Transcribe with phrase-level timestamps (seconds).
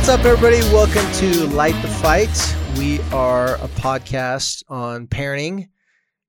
[0.00, 0.60] What's up, everybody?
[0.72, 2.56] Welcome to Light the Fight.
[2.78, 5.68] We are a podcast on parenting,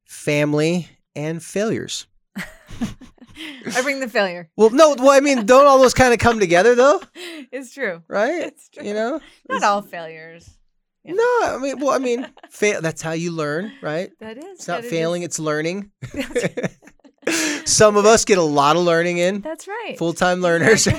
[0.04, 2.06] family, and failures.
[2.36, 4.50] I bring the failure.
[4.58, 7.02] Well, no, well, I mean, don't all those kind of come together, though,
[7.54, 8.04] It's true.
[8.10, 8.44] right?
[8.48, 8.84] It's true.
[8.86, 10.50] You know, Not all failures.
[11.06, 11.14] Yeah.
[11.14, 12.82] no, I mean, well, I mean, fail.
[12.82, 14.12] That's how you learn, right?
[14.20, 14.44] That is.
[14.60, 15.92] It's not it failing; it's learning.
[17.66, 19.42] Some of us get a lot of learning in.
[19.42, 19.96] That's right.
[19.98, 20.88] Full time learners.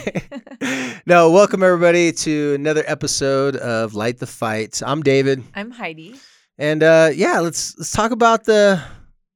[1.04, 4.80] No, welcome everybody to another episode of Light the Fight.
[4.86, 5.42] I'm David.
[5.56, 6.14] I'm Heidi.
[6.56, 8.80] And uh, yeah, let's let's talk about the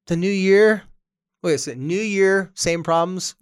[0.06, 0.84] the new year.
[1.42, 3.34] Wait, is it new year, same problems?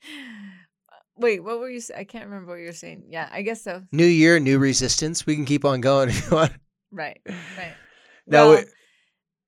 [1.18, 1.82] Wait, what were you?
[1.94, 3.04] I can't remember what you were saying.
[3.10, 3.82] Yeah, I guess so.
[3.92, 5.26] New year, new resistance.
[5.26, 6.52] We can keep on going if you want.
[6.90, 7.20] Right.
[7.26, 7.74] Right.
[8.26, 8.64] No, well,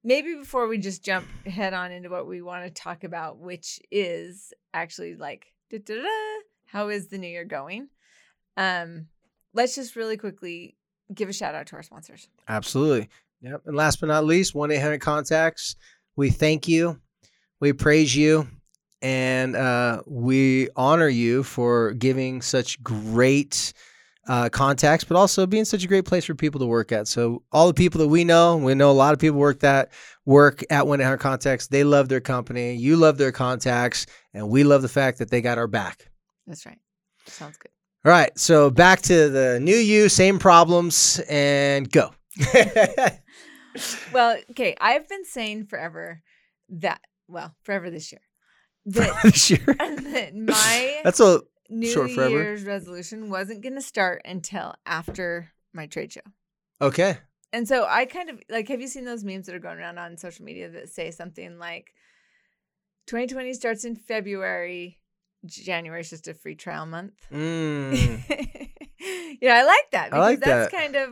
[0.04, 3.80] maybe before we just jump head on into what we want to talk about, which
[3.90, 5.52] is actually like,
[6.66, 7.88] how is the new year going?
[8.56, 9.06] Um,
[9.54, 10.76] let's just really quickly
[11.12, 12.28] give a shout out to our sponsors.
[12.48, 13.08] Absolutely.
[13.40, 13.62] Yep.
[13.66, 15.76] And last but not least, one eight hundred contacts.
[16.16, 17.00] We thank you,
[17.60, 18.48] we praise you,
[19.00, 23.72] and uh, we honor you for giving such great.
[24.28, 27.08] Uh, contacts, but also being such a great place for people to work at.
[27.08, 29.90] So all the people that we know, we know a lot of people work that
[30.26, 31.68] work at One Eight Hundred Contacts.
[31.68, 35.40] They love their company, you love their contacts, and we love the fact that they
[35.40, 36.10] got our back.
[36.46, 36.78] That's right.
[37.26, 37.70] Sounds good.
[38.04, 42.12] All right, so back to the new you, same problems, and go.
[44.12, 44.76] Well, okay.
[44.80, 46.22] I've been saying forever
[46.70, 48.20] that, well, forever this year,
[48.86, 49.64] that, this year.
[49.66, 52.10] that my That's a New short.
[52.10, 56.20] Year's resolution wasn't going to start until after my trade show.
[56.80, 57.18] okay.
[57.52, 59.96] And so I kind of like, have you seen those memes that are going around
[59.98, 61.94] on social media that say something like
[63.06, 64.98] 2020 starts in February,
[65.46, 67.14] January is just a free trial month?
[67.32, 68.22] Mm.
[69.40, 70.04] yeah, I like that.
[70.06, 70.78] I Because like that's that.
[70.78, 71.10] kind of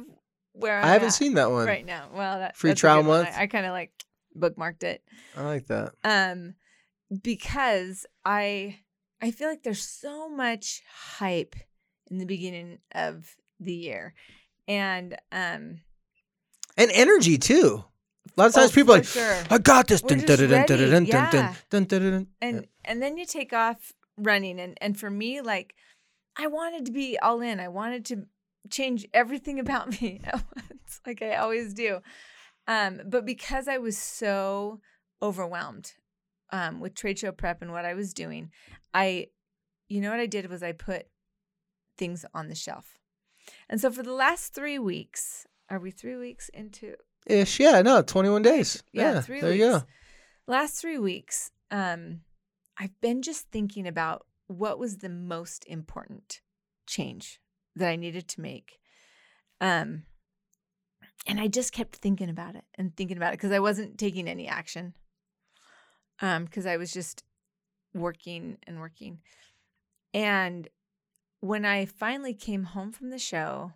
[0.53, 1.67] where I'm I haven't at seen that one.
[1.67, 2.09] right now.
[2.15, 3.31] Well, that, Free that's trial month?
[3.34, 3.93] I, I kind of like
[4.38, 5.03] bookmarked it
[5.38, 5.94] I like that.
[6.05, 6.55] um
[7.23, 8.77] because i
[9.21, 10.82] i feel like there's so much
[11.19, 11.56] hype
[12.10, 14.15] in the beginning of the year
[14.69, 15.81] and um
[16.77, 17.84] And energy too.
[18.37, 19.38] A lot of times oh, people are like, sure.
[19.49, 20.03] I got this.
[20.03, 20.50] Dun, dun, dun,
[21.06, 22.22] yeah.
[22.43, 25.75] and and then you take off running and and for me like
[26.38, 28.26] i wanted to be all in i wanted to
[28.71, 32.00] change everything about me at once like i always do
[32.66, 34.81] um but because i was so
[35.22, 35.93] overwhelmed
[36.50, 38.50] um with trade show prep and what i was doing
[38.94, 39.26] i
[39.88, 41.06] you know what i did was i put
[41.98, 42.98] things on the shelf
[43.68, 46.94] and so for the last three weeks are we three weeks into
[47.28, 47.58] Ish.
[47.58, 48.84] Yeah, no, 21 days.
[48.92, 49.60] yeah, Yeah, three there weeks.
[49.64, 49.82] you go.
[50.46, 52.20] Last three weeks, um,
[52.78, 56.40] I've been just thinking about what was the most important
[56.86, 57.40] change
[57.74, 58.78] that I needed to make.
[59.60, 60.04] Um,
[61.26, 64.28] and I just kept thinking about it and thinking about it because I wasn't taking
[64.28, 64.94] any action.
[66.21, 67.25] Um, because I was just
[67.94, 69.19] working and working.
[70.15, 70.69] And
[71.41, 73.72] when I finally came home from the show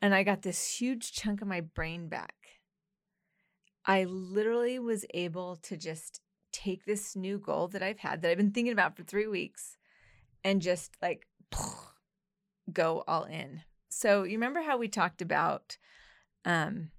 [0.00, 2.34] and I got this huge chunk of my brain back,
[3.84, 6.20] I literally was able to just
[6.52, 9.76] take this new goal that I've had that I've been thinking about for three weeks
[10.44, 11.26] and just like
[12.72, 13.62] go all in.
[13.88, 15.76] So you remember how we talked about
[16.44, 16.90] um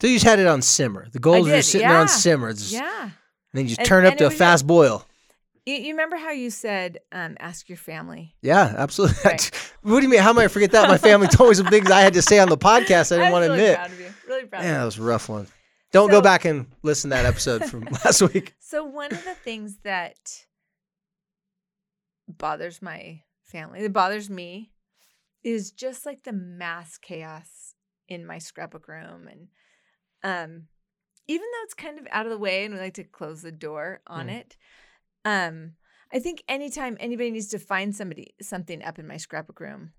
[0.00, 1.08] So you just had it on simmer.
[1.12, 2.06] The goals are sitting there on yeah.
[2.06, 2.48] simmer.
[2.50, 3.10] It's- yeah.
[3.54, 5.06] And then you just And- turn it up to a fast boil.
[5.64, 8.34] You, you remember how you said um ask your family?
[8.42, 9.16] Yeah, absolutely.
[9.24, 9.50] Right.
[9.82, 10.20] what do you mean?
[10.20, 10.88] How am I forget that?
[10.88, 13.32] My family told me some things I had to say on the podcast I didn't
[13.32, 13.60] want to admit.
[13.60, 13.76] really admit.
[13.76, 14.12] Proud of you.
[14.28, 15.46] Really proud Yeah, that was a rough one.
[15.92, 18.54] Don't go back and listen to that episode from last week.
[18.58, 20.18] So one of the things that
[22.28, 24.72] bothers my family, that bothers me,
[25.42, 27.74] is just like the mass chaos
[28.08, 29.48] in my scrapbook room, and
[30.24, 30.64] um,
[31.26, 33.52] even though it's kind of out of the way, and we like to close the
[33.52, 34.40] door on Mm.
[34.40, 34.56] it,
[35.24, 35.72] um,
[36.12, 39.92] I think anytime anybody needs to find somebody something up in my scrapbook room,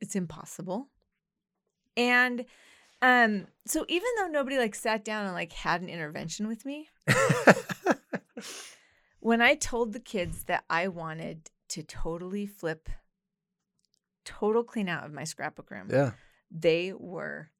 [0.00, 0.88] it's impossible.
[1.96, 2.44] And
[3.02, 6.88] um, so even though nobody like sat down and like had an intervention with me,
[9.20, 12.88] when I told the kids that I wanted to totally flip,
[14.24, 16.12] total clean out of my scrapbook room, Yeah.
[16.50, 17.50] they were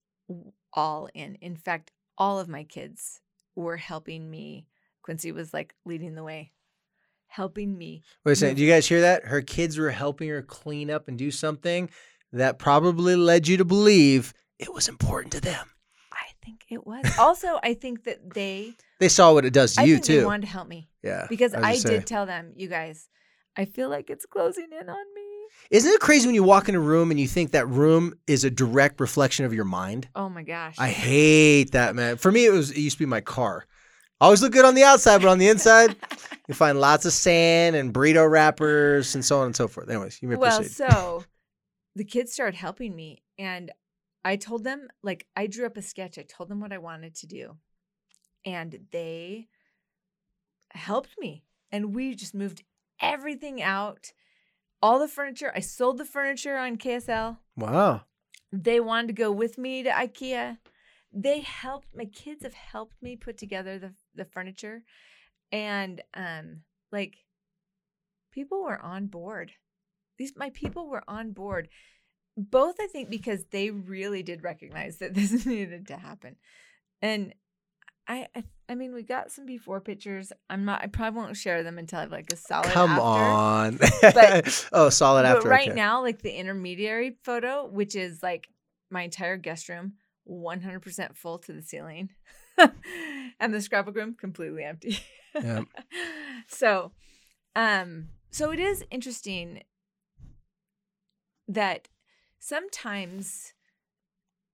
[0.72, 1.34] all in.
[1.36, 3.20] In fact, all of my kids
[3.56, 4.67] were helping me.
[5.02, 6.52] Quincy was like leading the way,
[7.26, 8.02] helping me.
[8.25, 8.56] Wait a second.
[8.56, 9.25] Do you guys hear that?
[9.25, 11.88] Her kids were helping her clean up and do something
[12.32, 15.67] that probably led you to believe it was important to them.
[16.12, 17.05] I think it was.
[17.19, 20.25] also, I think that they, They saw what it does to I you think they
[20.25, 21.26] wanted to help me yeah.
[21.28, 23.08] because was I did tell them, you guys,
[23.56, 25.29] I feel like it's closing in on me.
[25.70, 28.43] Isn't it crazy when you walk in a room and you think that room is
[28.44, 30.08] a direct reflection of your mind?
[30.17, 30.75] Oh my gosh.
[30.79, 32.17] I hate that, man.
[32.17, 33.67] For me, it was it used to be my car.
[34.20, 35.97] Always look good on the outside, but on the inside,
[36.49, 39.88] you find lots of sand and burrito wrappers and so on and so forth.
[39.88, 40.75] Anyways, you may well, proceed.
[40.75, 41.25] so
[41.94, 43.70] the kids started helping me, and
[44.25, 46.19] I told them, like, I drew up a sketch.
[46.19, 47.56] I told them what I wanted to do,
[48.44, 49.49] and they
[50.73, 51.44] helped me.
[51.73, 52.62] And we just moved
[53.00, 54.12] everything out,
[54.82, 55.52] all the furniture.
[55.54, 57.38] I sold the furniture on KSL.
[57.56, 58.02] wow.
[58.52, 60.58] They wanted to go with me to IKEA.
[61.12, 64.82] They helped my kids have helped me put together the the furniture
[65.52, 66.62] and um
[66.92, 67.16] like
[68.32, 69.52] people were on board.
[70.18, 71.68] These my people were on board.
[72.36, 76.36] Both I think because they really did recognize that this needed to happen.
[77.02, 77.34] And
[78.08, 80.32] I I, I mean we got some before pictures.
[80.49, 83.02] I'm not I probably won't share them until I have like a solid Come after.
[83.02, 83.79] on.
[84.02, 85.49] But- oh, solid But after.
[85.49, 85.76] right okay.
[85.76, 88.49] now, like the intermediary photo, which is like
[88.91, 89.94] my entire guest room,
[90.29, 92.11] 100% full to the ceiling,
[93.41, 94.99] and the scrapbook room completely empty.
[95.35, 95.62] Yeah.
[96.49, 96.91] so,
[97.55, 99.62] um, so it is interesting
[101.49, 101.88] that
[102.38, 103.55] sometimes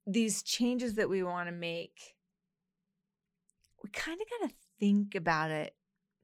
[0.06, 2.15] these changes that we want to make,
[3.86, 5.74] we kind of got to think about it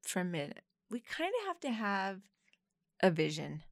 [0.02, 0.62] for a minute.
[0.90, 2.18] We kind of have to have
[3.00, 3.62] a vision.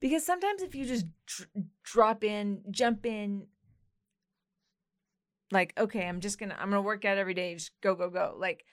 [0.00, 1.48] Because sometimes if you just dr-
[1.82, 3.46] drop in, jump in,
[5.50, 8.36] like, okay, I'm just gonna, I'm gonna work out every day, just go, go, go.
[8.38, 8.64] Like,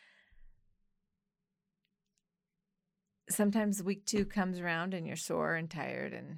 [3.32, 6.38] sometimes week two comes around and you're sore and tired and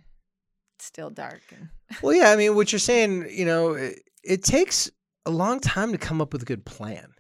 [0.77, 1.41] it's still dark.
[1.51, 1.69] And
[2.01, 4.89] Well, yeah, I mean, what you're saying, you know, it, it takes
[5.25, 7.13] a long time to come up with a good plan.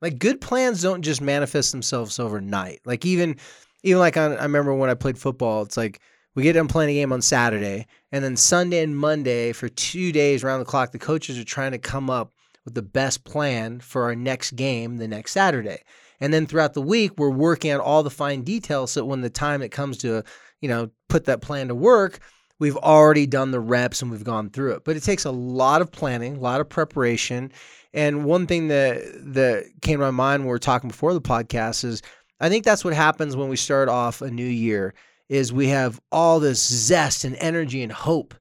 [0.00, 2.80] Like good plans don't just manifest themselves overnight.
[2.84, 3.36] Like even,
[3.82, 6.00] even like on, I remember when I played football, it's like
[6.34, 10.12] we get done playing a game on Saturday, and then Sunday and Monday for two
[10.12, 12.32] days around the clock, the coaches are trying to come up
[12.64, 15.82] with the best plan for our next game the next Saturday.
[16.20, 19.30] And then throughout the week, we're working on all the fine details so when the
[19.30, 20.22] time it comes to,
[20.60, 22.20] you know, put that plan to work,
[22.60, 24.84] we've already done the reps and we've gone through it.
[24.84, 27.50] But it takes a lot of planning, a lot of preparation.
[27.92, 29.02] And one thing that
[29.34, 32.02] that came to my mind when we were talking before the podcast is
[32.38, 34.94] I think that's what happens when we start off a new year
[35.28, 38.34] is we have all this zest and energy and hope.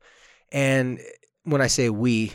[0.52, 1.00] And
[1.44, 2.34] when I say we,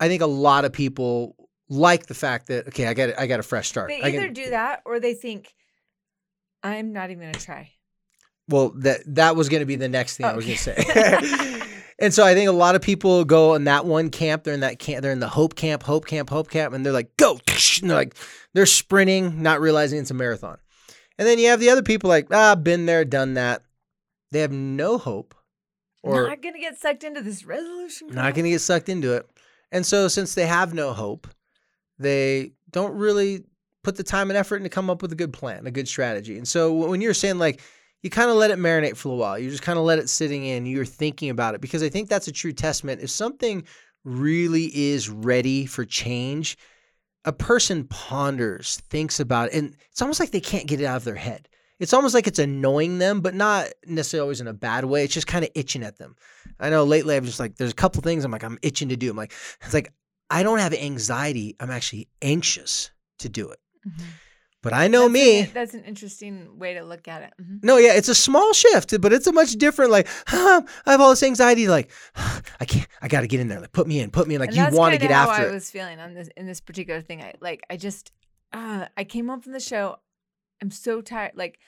[0.00, 1.36] I think a lot of people
[1.68, 3.88] like the fact that okay, I got I got a fresh start.
[3.88, 5.54] they I either can- do that or they think,
[6.62, 7.70] I'm not even gonna try.
[8.50, 11.60] Well, that that was going to be the next thing I was going to say.
[12.00, 14.44] and so I think a lot of people go in that one camp.
[14.44, 15.02] They're in that camp.
[15.02, 17.38] They're in the hope camp, hope camp, hope camp, and they're like, go,
[17.80, 18.16] and they're like,
[18.52, 20.58] they're sprinting, not realizing it's a marathon.
[21.18, 23.62] And then you have the other people like, ah, been there, done that.
[24.32, 25.34] They have no hope,
[26.02, 28.08] or not gonna get sucked into this resolution.
[28.08, 29.28] not going to get sucked into it.
[29.72, 31.28] And so since they have no hope,
[31.98, 33.44] they don't really
[33.82, 36.36] put the time and effort into come up with a good plan, a good strategy.
[36.36, 37.60] And so when you're saying like
[38.02, 40.08] you kind of let it marinate for a while, you just kind of let it
[40.08, 43.02] sitting in, you're thinking about it because I think that's a true testament.
[43.02, 43.64] If something
[44.04, 46.56] really is ready for change,
[47.24, 50.96] a person ponders, thinks about it, and it's almost like they can't get it out
[50.96, 51.48] of their head.
[51.78, 55.04] It's almost like it's annoying them, but not necessarily always in a bad way.
[55.04, 56.14] It's just kind of itching at them.
[56.58, 58.96] I know lately I'm just like, there's a couple things I'm like, I'm itching to
[58.96, 59.10] do.
[59.10, 59.92] I'm like, it's like,
[60.28, 61.56] I don't have anxiety.
[61.58, 62.90] I'm actually anxious
[63.20, 63.58] to do it.
[63.88, 64.04] Mhm.
[64.62, 65.40] But I know That's me.
[65.40, 67.32] an- that's an interesting way to look at it.
[67.40, 67.64] Mhm.
[67.64, 69.90] No, yeah, it's a small shift, but it's a much different.
[69.90, 71.66] Like, I have all this anxiety.
[71.66, 71.90] Like,
[72.60, 72.86] I can't.
[73.00, 73.60] I got to get in there.
[73.60, 74.10] Like, put me in.
[74.10, 74.40] Put me in.
[74.40, 75.52] Like, And you want to get how after I it.
[75.52, 77.22] was feeling on this in this particular thing.
[77.22, 77.62] I like.
[77.70, 78.12] I just.
[78.52, 79.96] Uh, I came home from the show.
[80.60, 81.32] I'm so tired.
[81.36, 81.58] Like,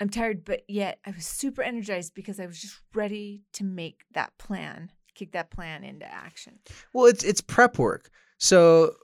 [0.00, 4.02] I'm tired, but yet I was super energized because I was just ready to make
[4.12, 6.58] that plan, kick that plan into action.
[6.92, 8.10] Well, it's it's prep work.
[8.38, 8.96] So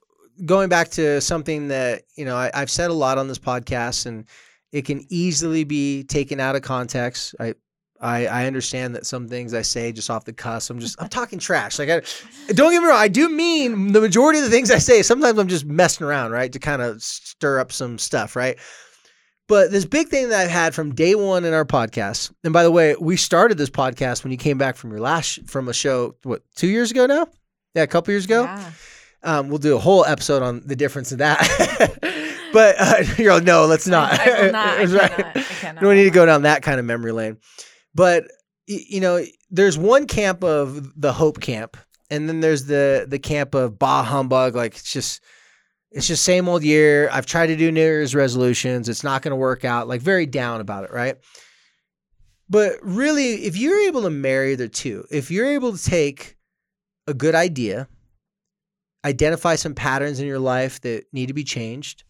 [0.44, 4.06] going back to something that you know I, I've said a lot on this podcast,
[4.06, 4.24] and
[4.72, 7.34] it can easily be taken out of context.
[7.40, 7.54] I.
[8.00, 10.70] I, I understand that some things I say just off the cuss.
[10.70, 11.80] I'm just I'm talking trash.
[11.80, 12.00] Like I
[12.52, 15.02] don't get me wrong, I do mean the majority of the things I say.
[15.02, 18.56] Sometimes I'm just messing around, right, to kind of stir up some stuff, right?
[19.48, 22.62] But this big thing that I've had from day one in our podcast, and by
[22.62, 25.72] the way, we started this podcast when you came back from your last from a
[25.72, 27.26] show, what two years ago now?
[27.74, 28.44] Yeah, a couple years ago.
[28.44, 28.70] Yeah.
[29.22, 31.40] Um, we'll do a whole episode on the difference in that.
[32.52, 34.12] but uh, you're like, no, let's not.
[34.12, 34.68] I, I will not.
[34.78, 35.10] I right.
[35.10, 35.36] cannot.
[35.36, 35.82] I cannot.
[35.82, 37.38] We don't need to go down that kind of memory lane.
[37.94, 38.24] But
[38.66, 41.76] you know, there's one camp of the hope camp,
[42.10, 44.54] and then there's the the camp of bah humbug.
[44.54, 45.22] Like it's just
[45.90, 47.08] it's just same old year.
[47.10, 48.88] I've tried to do New Year's resolutions.
[48.88, 49.88] It's not going to work out.
[49.88, 51.16] Like very down about it, right?
[52.50, 56.36] But really, if you're able to marry the two, if you're able to take
[57.06, 57.88] a good idea,
[59.04, 62.04] identify some patterns in your life that need to be changed,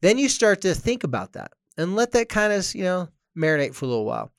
[0.00, 3.74] then you start to think about that and let that kind of, you know, marinate
[3.74, 4.32] for a little while.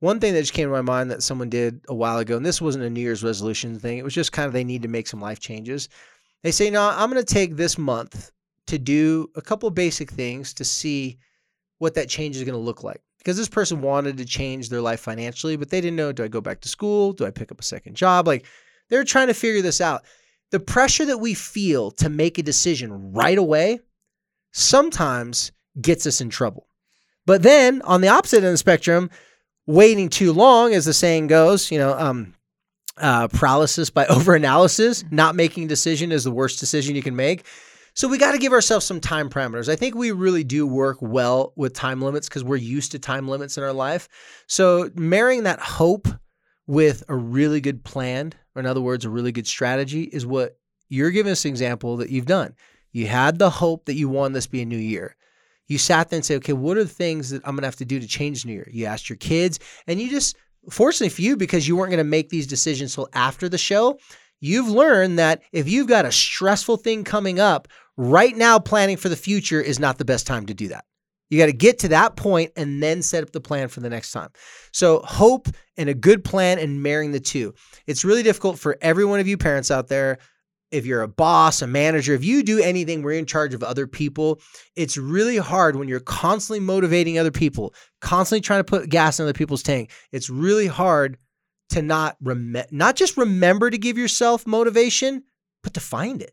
[0.00, 2.44] One thing that just came to my mind that someone did a while ago, and
[2.44, 4.88] this wasn't a New Year's resolution thing, it was just kind of they need to
[4.88, 5.88] make some life changes.
[6.42, 8.30] They say, no, I'm going to take this month
[8.66, 11.18] to do a couple of basic things to see
[11.78, 13.00] what that change is going to look like.
[13.18, 16.28] Because this person wanted to change their life financially, but they didn't know do I
[16.28, 17.12] go back to school?
[17.12, 18.26] Do I pick up a second job?
[18.26, 18.46] Like
[18.88, 20.04] they're trying to figure this out.
[20.52, 23.80] The pressure that we feel to make a decision right away
[24.52, 26.68] sometimes gets us in trouble.
[27.26, 29.10] But then on the opposite end of the spectrum,
[29.66, 32.34] waiting too long, as the saying goes, you know, um,
[32.98, 37.44] uh, paralysis by overanalysis, not making a decision is the worst decision you can make.
[37.94, 39.70] So we got to give ourselves some time parameters.
[39.70, 43.26] I think we really do work well with time limits because we're used to time
[43.26, 44.06] limits in our life.
[44.46, 46.06] So marrying that hope
[46.66, 50.58] with a really good plan, or in other words, a really good strategy, is what
[50.88, 52.54] you're giving us an example that you've done.
[52.90, 55.14] You had the hope that you wanted this to be a new year.
[55.68, 57.76] You sat there and said, okay, what are the things that I'm going to have
[57.76, 58.68] to do to change new year?
[58.72, 60.36] You asked your kids, and you just,
[60.70, 63.98] fortunately for you, because you weren't going to make these decisions till after the show,
[64.40, 69.08] you've learned that if you've got a stressful thing coming up, right now planning for
[69.08, 70.84] the future is not the best time to do that.
[71.28, 73.90] You got to get to that point and then set up the plan for the
[73.90, 74.30] next time.
[74.72, 77.54] So, hope and a good plan and marrying the two.
[77.86, 80.18] It's really difficult for every one of you parents out there.
[80.72, 83.86] If you're a boss, a manager, if you do anything you're in charge of other
[83.86, 84.40] people,
[84.74, 89.24] it's really hard when you're constantly motivating other people, constantly trying to put gas in
[89.24, 89.92] other people's tank.
[90.10, 91.18] It's really hard
[91.70, 95.22] to not rem- not just remember to give yourself motivation,
[95.62, 96.32] but to find it.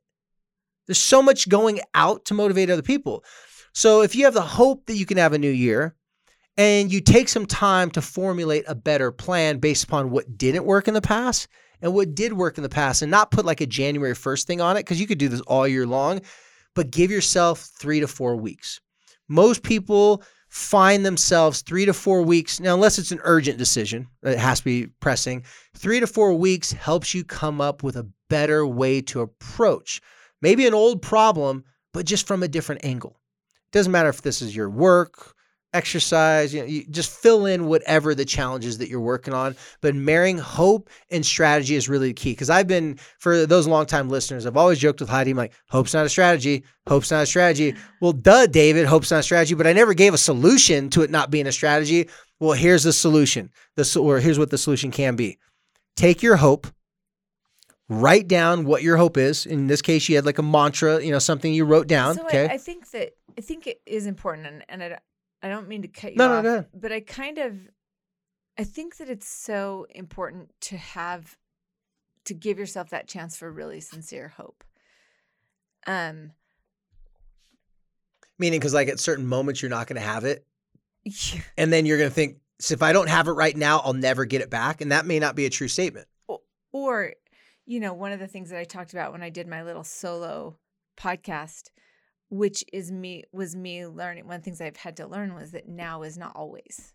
[0.88, 3.24] There's so much going out to motivate other people.
[3.74, 5.96] So if you have the hope that you can have a new year
[6.58, 10.88] and you take some time to formulate a better plan based upon what didn't work
[10.88, 11.48] in the past
[11.82, 14.62] and what did work in the past and not put like a January 1st thing
[14.62, 16.22] on it because you could do this all year long,
[16.76, 18.80] but give yourself 3 to 4 weeks.
[19.28, 24.38] Most people find themselves 3 to 4 weeks now unless it's an urgent decision, it
[24.38, 25.44] has to be pressing.
[25.76, 30.00] 3 to 4 weeks helps you come up with a better way to approach
[30.44, 33.20] maybe an old problem but just from a different angle.
[33.74, 35.36] Doesn't matter if this is your work,
[35.74, 39.56] exercise, you, know, you just fill in whatever the challenges that you're working on.
[39.82, 42.32] But marrying hope and strategy is really the key.
[42.32, 45.94] Because I've been, for those longtime listeners, I've always joked with Heidi, I'm like, hope's
[45.94, 46.64] not a strategy.
[46.88, 47.76] Hope's not a strategy.
[48.02, 49.56] Well, duh, David, hope's not a strategy.
[49.56, 52.10] But I never gave a solution to it not being a strategy.
[52.42, 53.50] Well, here's the solution.
[53.78, 55.40] The, or here's what the solution can be.
[55.96, 56.68] Take your hope,
[57.88, 59.46] write down what your hope is.
[59.46, 62.16] In this case, you had like a mantra, you know, something you wrote down.
[62.16, 62.50] So okay.
[62.50, 65.00] I, I think that I think it is important, and, and I,
[65.42, 66.68] I don't mean to cut you No, no, off, go ahead.
[66.74, 67.58] but I kind of
[68.58, 71.38] I think that it's so important to have
[72.26, 74.64] to give yourself that chance for really sincere hope.
[75.88, 76.32] Um,
[78.40, 80.46] Meaning, because like at certain moments, you're not going to have it.
[81.58, 83.94] And then you're going to think, so if I don't have it right now, I'll
[83.94, 84.82] never get it back.
[84.82, 86.08] And that may not be a true statement.
[86.72, 87.14] or
[87.66, 89.86] you know one of the things that i talked about when i did my little
[89.86, 90.58] solo
[90.98, 91.70] podcast
[92.34, 95.52] which is me was me learning one of the things i've had to learn was
[95.52, 96.94] that now is not always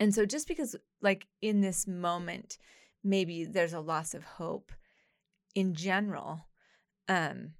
[0.00, 2.58] and so just because like in this moment
[3.04, 4.72] maybe there's a loss of hope
[5.54, 6.46] in general
[7.08, 7.52] um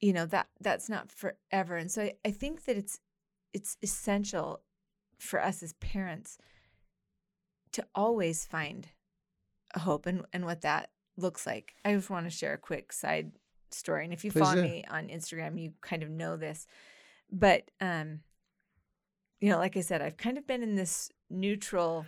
[0.00, 3.00] you know that that's not forever and so I, I think that it's
[3.54, 4.60] it's essential
[5.18, 6.36] for us as parents
[7.72, 8.88] to always find
[9.76, 11.74] hope and, and what that looks like.
[11.84, 13.32] I just want to share a quick side
[13.74, 14.04] story.
[14.04, 14.62] And if you Please follow do.
[14.62, 16.66] me on Instagram, you kind of know this.
[17.30, 18.20] But um,
[19.40, 22.06] you know, like I said, I've kind of been in this neutral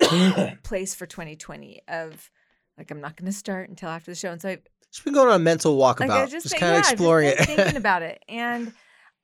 [0.62, 2.30] place for 2020 of
[2.76, 4.32] like I'm not gonna start until after the show.
[4.32, 6.84] And so I've Just been going on a mental walkabout, like just, just, kind of
[6.84, 7.38] yeah, exploring it.
[7.38, 8.22] thinking about it.
[8.28, 8.72] And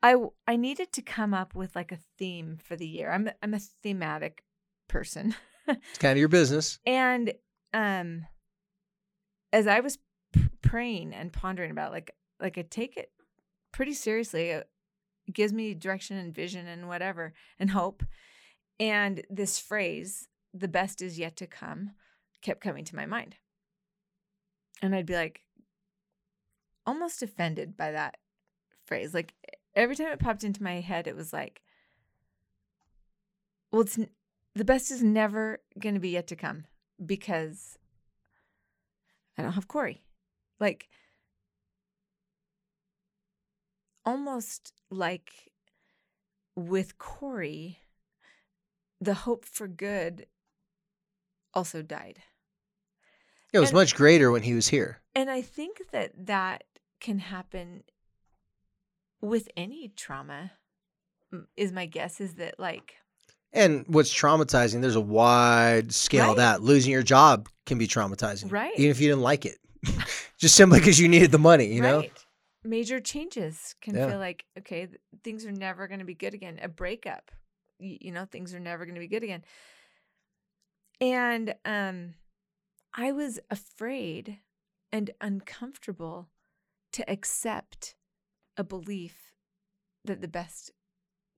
[0.03, 0.15] I
[0.47, 3.11] I needed to come up with like a theme for the year.
[3.11, 4.45] I'm a- I'm a thematic
[4.89, 5.35] person.
[5.67, 6.79] it's kind of your business.
[6.87, 7.33] And
[7.75, 8.27] um
[9.53, 9.99] as I was
[10.63, 13.11] praying and pondering about like like I take it
[13.73, 14.63] pretty seriously uh,
[15.27, 18.03] It gives me direction and vision and whatever and hope.
[18.79, 21.93] And this phrase, the best is yet to come,
[22.43, 23.37] kept coming to my mind.
[24.83, 25.43] And I'd be like,
[26.87, 28.19] almost offended by that
[28.85, 29.15] phrase.
[29.15, 29.35] Like
[29.75, 31.63] every time it popped into my head, it was like,
[33.71, 33.99] well, it's
[34.55, 36.65] the best is never going to be yet to come
[37.05, 37.79] because
[39.37, 40.03] I don't have Corey.
[40.59, 40.89] Like,
[44.05, 45.33] almost like
[46.55, 47.79] with Corey,
[49.01, 50.27] the hope for good
[51.55, 52.23] also died.
[53.53, 55.03] It was And- much greater when he was here.
[55.15, 56.65] And I think that that
[57.01, 57.85] can happen
[59.21, 60.53] with any trauma.
[61.57, 62.97] Is my guess is that like
[63.53, 66.37] And what's traumatizing, there's a wide scale Right.
[66.37, 66.63] that.
[66.63, 68.51] Losing your job can be traumatizing.
[68.53, 68.73] Right.
[68.77, 69.59] Even if you didn't like it.
[70.39, 72.01] Just simply because you needed the money, you know?
[72.01, 72.13] right.
[72.65, 74.09] Major changes can Yeah.
[74.11, 76.59] feel like okay, th- things are never going to be good again.
[76.63, 77.31] A breakup,
[77.79, 79.45] you, you know, things are never going to be good again.
[81.01, 82.15] And um
[82.95, 84.39] I was afraid
[84.91, 86.29] and uncomfortable
[86.93, 87.95] to accept
[88.57, 89.35] a belief
[90.05, 90.71] that the best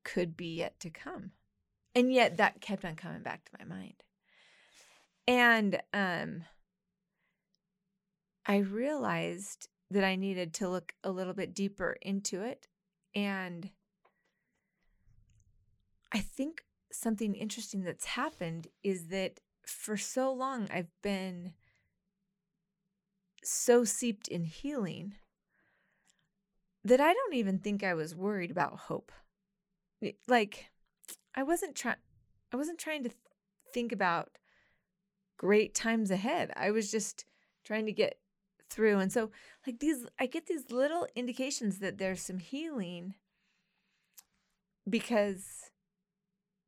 [0.05, 1.33] could be yet to come.
[1.95, 4.03] And yet that kept on coming back to my mind.
[5.27, 6.45] And um
[8.49, 12.67] I realized that I needed to look a little bit deeper into it.
[13.15, 13.71] And
[16.13, 21.53] I think something interesting that's happened is that for so long I've been
[23.45, 25.15] so seeped in healing
[26.85, 29.13] that I don't even think I was worried about hope.
[30.27, 30.71] Like
[31.35, 31.97] I wasn't trying
[32.53, 33.21] I wasn't trying to th-
[33.75, 34.31] think about
[35.37, 36.51] great times ahead.
[36.57, 37.27] I was just
[37.65, 38.19] trying to get
[38.71, 38.99] through.
[38.99, 39.31] And so
[39.67, 43.15] like these I get these little indications that there's some healing
[44.89, 45.71] because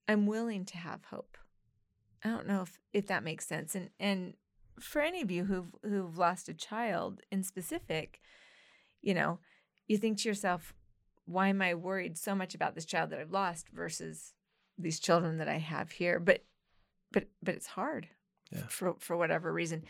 [0.09, 1.37] I'm willing to have hope.
[2.25, 3.75] I don't know if if that makes sense.
[3.75, 4.35] And and
[4.79, 8.21] for any of you who've who've lost a child in specific,
[9.01, 9.39] you know,
[9.87, 10.75] you think to yourself,
[11.25, 14.35] why am I worried so much about this child that I've lost versus
[14.79, 16.19] these children that I have here?
[16.21, 16.45] But
[17.13, 18.09] but but it's hard
[18.51, 18.67] Yeah.
[18.69, 19.85] for for whatever reason.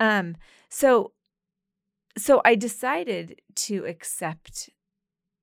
[0.00, 0.36] Um
[0.68, 1.12] so
[2.18, 4.70] so I decided to accept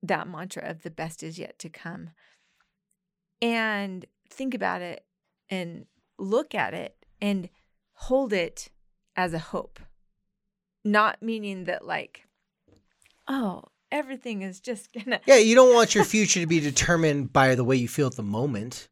[0.01, 2.09] that mantra of the best is yet to come
[3.41, 5.05] and think about it
[5.49, 5.85] and
[6.17, 7.49] look at it and
[7.93, 8.69] hold it
[9.15, 9.79] as a hope.
[10.83, 12.27] Not meaning that, like,
[13.27, 15.21] oh, everything is just gonna.
[15.25, 18.15] Yeah, you don't want your future to be determined by the way you feel at
[18.15, 18.87] the moment.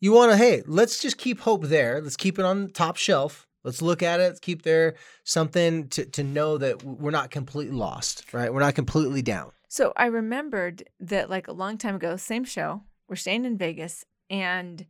[0.00, 2.00] You want to, hey, let's just keep hope there.
[2.00, 3.46] Let's keep it on the top shelf.
[3.64, 4.24] Let's look at it.
[4.24, 8.52] Let's keep there something to, to know that we're not completely lost, right?
[8.52, 9.50] We're not completely down.
[9.68, 14.04] So I remembered that, like, a long time ago, same show, we're staying in Vegas
[14.30, 14.86] and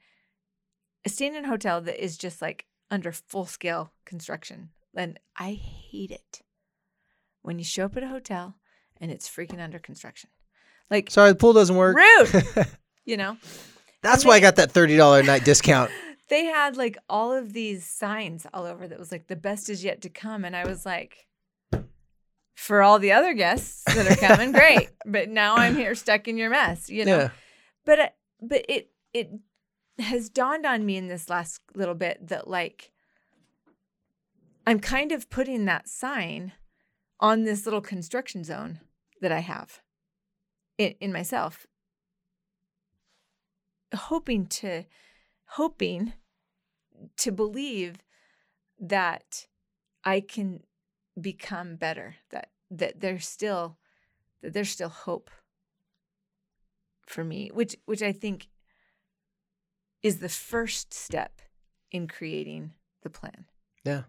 [1.07, 4.71] staying in a hotel that is just like under full scale construction.
[4.97, 6.43] And I hate it
[7.43, 8.57] when you show up at a hotel
[9.01, 10.31] and it's freaking under construction.
[10.91, 11.97] Like, Sorry, the pool doesn't work.
[11.97, 12.67] rude,
[13.05, 13.37] you know?
[14.03, 15.91] That's And why I got that $30 night discount.
[16.29, 19.85] They had like all of these signs all over that was like the best is
[19.85, 21.27] yet to come and i was like
[22.55, 26.37] for all the other guests that are coming great but now i'm here stuck in
[26.37, 27.31] your mess you know Yeah.
[27.85, 28.09] but uh,
[28.41, 29.31] but it it
[29.99, 32.91] has dawned on me in this last little bit that like
[34.67, 36.53] i'm kind of putting that sign
[37.21, 38.81] on this little construction zone
[39.21, 39.81] that i have
[40.79, 41.67] in, in myself
[43.95, 44.85] hoping to
[45.55, 46.13] hoping
[47.17, 47.97] to believe
[48.79, 49.47] that
[50.05, 50.61] I can
[51.21, 53.79] become better that that there's still
[54.43, 55.31] that there's still hope
[57.07, 58.49] for me which which I think
[60.03, 61.41] is the first step
[61.91, 63.47] in creating the plan.
[63.85, 64.03] Yeah.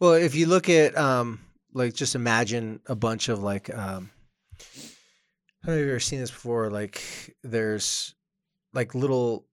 [0.00, 1.40] Well, if you look at um
[1.74, 4.10] like just imagine a bunch of like um
[5.62, 7.02] I don't know if you've ever seen this before, like
[7.42, 8.14] there's
[8.72, 9.46] like little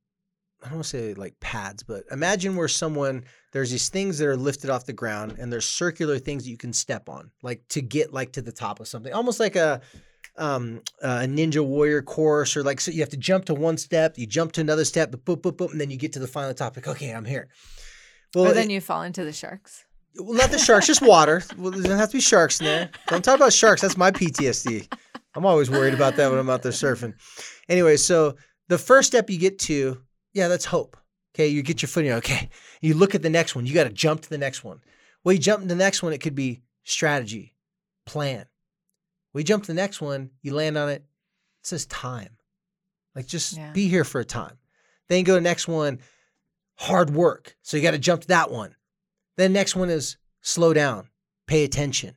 [0.63, 4.28] I don't want to say like pads, but imagine where someone there's these things that
[4.28, 7.67] are lifted off the ground and there's circular things that you can step on, like
[7.69, 9.12] to get like to the top of something.
[9.13, 9.82] Almost like a
[10.38, 14.17] um a ninja warrior course or like so you have to jump to one step,
[14.17, 16.54] you jump to another step, boop, boop, boop, and then you get to the final
[16.54, 16.88] topic.
[16.91, 17.47] Okay, I'm here.
[18.36, 19.84] Well, or it- then you fall into the sharks.
[20.15, 21.43] well, not the sharks, just water.
[21.58, 22.89] Well, there doesn't have to be sharks in there.
[23.08, 23.82] Don't talk about sharks.
[23.82, 24.88] That's my PTSD.
[25.36, 27.13] I'm always worried about that when I'm out there surfing.
[27.69, 28.36] Anyway, so
[28.67, 30.02] the first step you get to,
[30.34, 30.98] yeah, that's hope.
[31.34, 32.12] Okay, you get your footing.
[32.13, 32.50] Okay,
[32.82, 33.65] you look at the next one.
[33.65, 34.82] You got to jump to the next one.
[35.24, 36.13] Well, you jump to the next one.
[36.13, 37.54] It could be strategy,
[38.06, 38.46] plan.
[39.34, 40.32] We jump to the next one.
[40.41, 41.04] You land on it.
[41.62, 42.38] It says time.
[43.15, 43.72] Like just Yeah.
[43.72, 44.58] be here for a time.
[45.08, 46.00] Then go to the next one,
[46.76, 47.56] hard work.
[47.62, 48.76] So you got to jump to that one.
[49.38, 51.10] Then next one is slow down,
[51.48, 52.15] pay attention.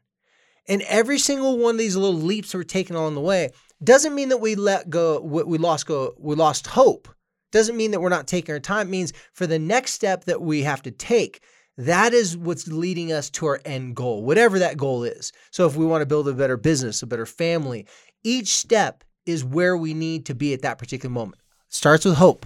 [0.66, 3.50] And every single one of these little leaps that we're taking along the way
[3.82, 7.08] doesn't mean that we let go, we we lost go, we lost hope.
[7.54, 8.88] Doesn't mean that we're not taking our time.
[8.88, 11.40] It means for the next step that we have to take,
[11.78, 15.30] that is what's leading us to our end goal, whatever that goal is.
[15.52, 17.86] So if we want to build a better business, a better family,
[18.24, 21.40] each step is where we need to be at that particular moment.
[21.68, 22.44] Starts with hope,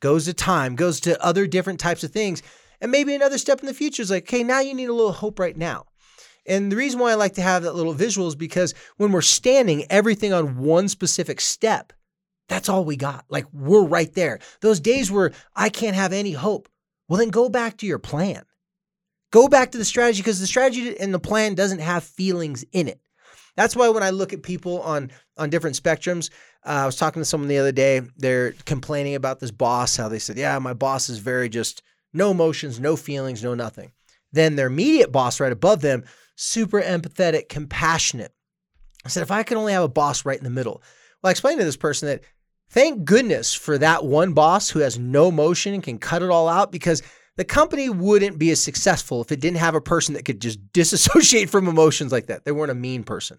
[0.00, 2.42] goes to time, goes to other different types of things.
[2.80, 5.12] And maybe another step in the future is like, okay, now you need a little
[5.12, 5.84] hope right now.
[6.46, 9.20] And the reason why I like to have that little visual is because when we're
[9.20, 11.92] standing everything on one specific step,
[12.48, 13.24] that's all we got.
[13.28, 14.38] Like we're right there.
[14.60, 16.68] Those days where I can't have any hope,
[17.08, 18.44] well, then go back to your plan.
[19.32, 22.88] Go back to the strategy because the strategy and the plan doesn't have feelings in
[22.88, 23.00] it.
[23.56, 26.30] That's why when I look at people on on different spectrums,
[26.64, 28.02] uh, I was talking to someone the other day.
[28.16, 29.96] They're complaining about this boss.
[29.96, 31.82] How they said, "Yeah, my boss is very just
[32.12, 33.92] no emotions, no feelings, no nothing."
[34.32, 36.04] Then their immediate boss right above them,
[36.36, 38.32] super empathetic, compassionate.
[39.04, 40.82] I said, if I could only have a boss right in the middle.
[41.22, 42.22] Well, I explained to this person that
[42.70, 46.48] thank goodness for that one boss who has no emotion and can cut it all
[46.48, 47.02] out because
[47.36, 50.58] the company wouldn't be as successful if it didn't have a person that could just
[50.72, 52.44] disassociate from emotions like that.
[52.44, 53.38] They weren't a mean person.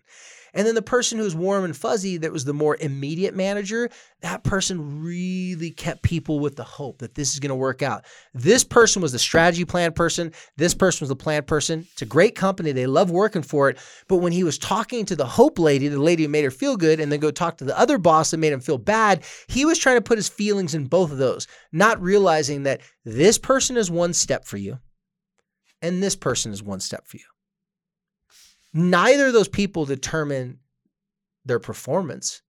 [0.54, 3.90] And then the person who's warm and fuzzy, that was the more immediate manager,
[4.22, 8.06] that person really kept people with the hope that this is going to work out.
[8.34, 10.32] This person was the strategy plan person.
[10.56, 11.88] This person was the plan person.
[11.92, 12.72] It's a great company.
[12.72, 13.78] They love working for it.
[14.08, 16.78] But when he was talking to the hope lady, the lady who made her feel
[16.78, 19.66] good, and then go talk to the other boss that made him feel bad, he
[19.66, 23.78] was trying to put his feelings in both of those, not realizing that this person
[23.78, 24.80] is one step for you
[25.82, 27.24] and this person is one step for you.
[28.78, 30.60] Neither of those people determine
[31.46, 32.42] their performance.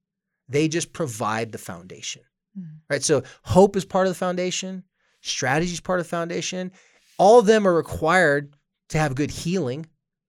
[0.49, 2.23] They just provide the foundation.
[2.59, 2.81] Mhm.
[2.91, 3.03] Right?
[3.03, 4.85] So hope is part of the foundation,
[5.21, 6.71] strategy is part of the foundation.
[7.19, 8.55] All of them are required
[8.91, 9.87] to have good healing,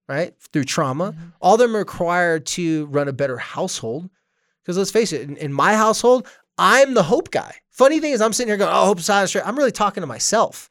[0.08, 0.34] right?
[0.54, 1.12] Through trauma.
[1.14, 1.34] Mhm.
[1.42, 4.10] All of them are required to run a better household.
[4.64, 7.56] Because let's face it, in, in my household, I'm the hope guy.
[7.72, 10.08] Funny thing is, I'm sitting here going, "Oh, hope's side straight." I'm really talking to
[10.08, 10.70] myself.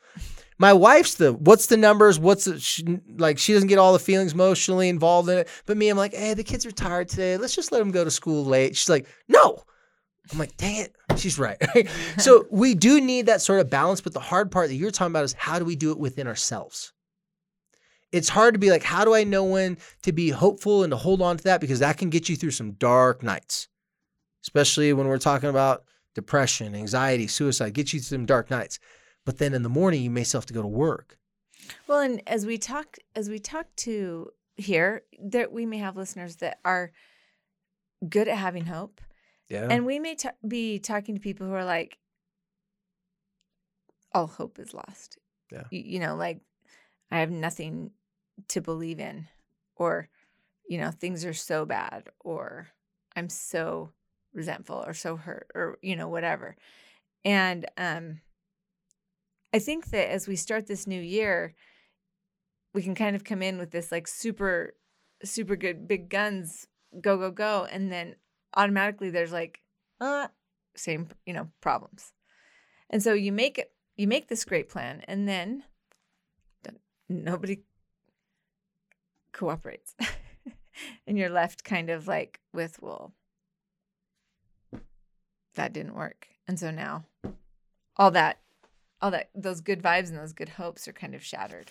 [0.59, 2.19] My wife's the what's the numbers?
[2.19, 2.85] What's the, she,
[3.17, 3.39] like?
[3.39, 5.49] She doesn't get all the feelings emotionally involved in it.
[5.67, 7.37] But me, I'm like, hey, the kids are tired today.
[7.37, 8.77] Let's just let them go to school late.
[8.77, 9.63] She's like, no.
[10.33, 10.95] I'm like, dang it.
[11.17, 11.57] She's right.
[12.19, 14.01] so we do need that sort of balance.
[14.01, 16.27] But the hard part that you're talking about is how do we do it within
[16.27, 16.93] ourselves?
[18.11, 20.97] It's hard to be like, how do I know when to be hopeful and to
[20.97, 21.61] hold on to that?
[21.61, 23.69] Because that can get you through some dark nights,
[24.43, 28.79] especially when we're talking about depression, anxiety, suicide, get you through some dark nights.
[29.29, 31.19] But then in the morning, you may still have to go to work.
[31.87, 36.37] Well, and as we talk, as we talk to here, that we may have listeners
[36.37, 36.93] that are
[38.09, 39.03] good at having hope,
[39.51, 39.69] Yeah.
[39.71, 41.99] and we may ta- be talking to people who are like,
[44.15, 45.19] "All hope is lost."
[45.53, 45.65] Yeah.
[45.71, 46.41] Y- you know, like
[47.11, 47.91] I have nothing
[48.49, 49.29] to believe in,
[49.77, 50.09] or
[50.71, 52.69] you know, things are so bad, or
[53.15, 53.93] I'm so
[54.33, 56.57] resentful, or so hurt, or you know, whatever.
[57.27, 58.23] And um,
[59.53, 61.55] I think that as we start this new year,
[62.75, 64.75] we can kind of come in with this like super,
[65.25, 66.67] super good big guns,
[67.01, 67.67] go, go, go.
[67.71, 68.17] And then
[68.55, 69.61] automatically there's like,
[70.01, 70.29] uh,
[70.77, 72.13] same, you know, problems.
[72.91, 75.65] And so you make it, you make this great plan and then
[77.09, 77.63] nobody
[79.33, 79.95] cooperates.
[81.07, 83.13] and you're left kind of like with, well,
[85.55, 86.29] that didn't work.
[86.47, 87.05] And so now
[87.97, 88.39] all that
[89.01, 91.71] all that those good vibes and those good hopes are kind of shattered.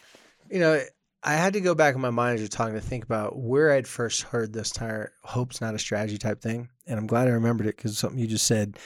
[0.50, 0.82] you know,
[1.24, 3.74] I had to go back in my mind as you're talking to think about where
[3.74, 6.70] I'd first heard this entire hope's not a strategy type thing.
[6.86, 8.78] And I'm glad I remembered it because something you just said.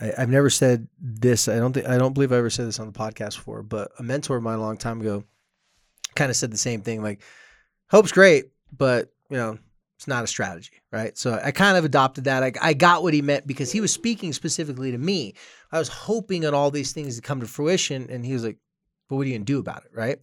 [0.00, 1.48] I, I've never said this.
[1.48, 3.90] I don't think I don't believe I ever said this on the podcast before, but
[3.98, 5.24] a mentor of mine a long time ago
[6.14, 7.02] kind of said the same thing.
[7.02, 7.22] Like,
[7.90, 9.58] hope's great, but you know,
[10.00, 11.14] it's not a strategy, right?
[11.18, 12.42] So I kind of adopted that.
[12.42, 15.34] I, I got what he meant because he was speaking specifically to me.
[15.72, 18.56] I was hoping on all these things to come to fruition, and he was like,
[19.10, 20.18] "But what are you gonna do about it?" Right?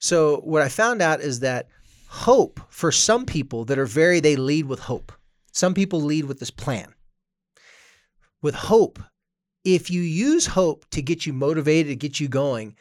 [0.00, 1.68] So what I found out is that
[2.08, 5.12] hope for some people that are very they lead with hope.
[5.50, 6.92] Some people lead with this plan.
[8.42, 8.98] With hope,
[9.64, 12.76] if you use hope to get you motivated, to get you going,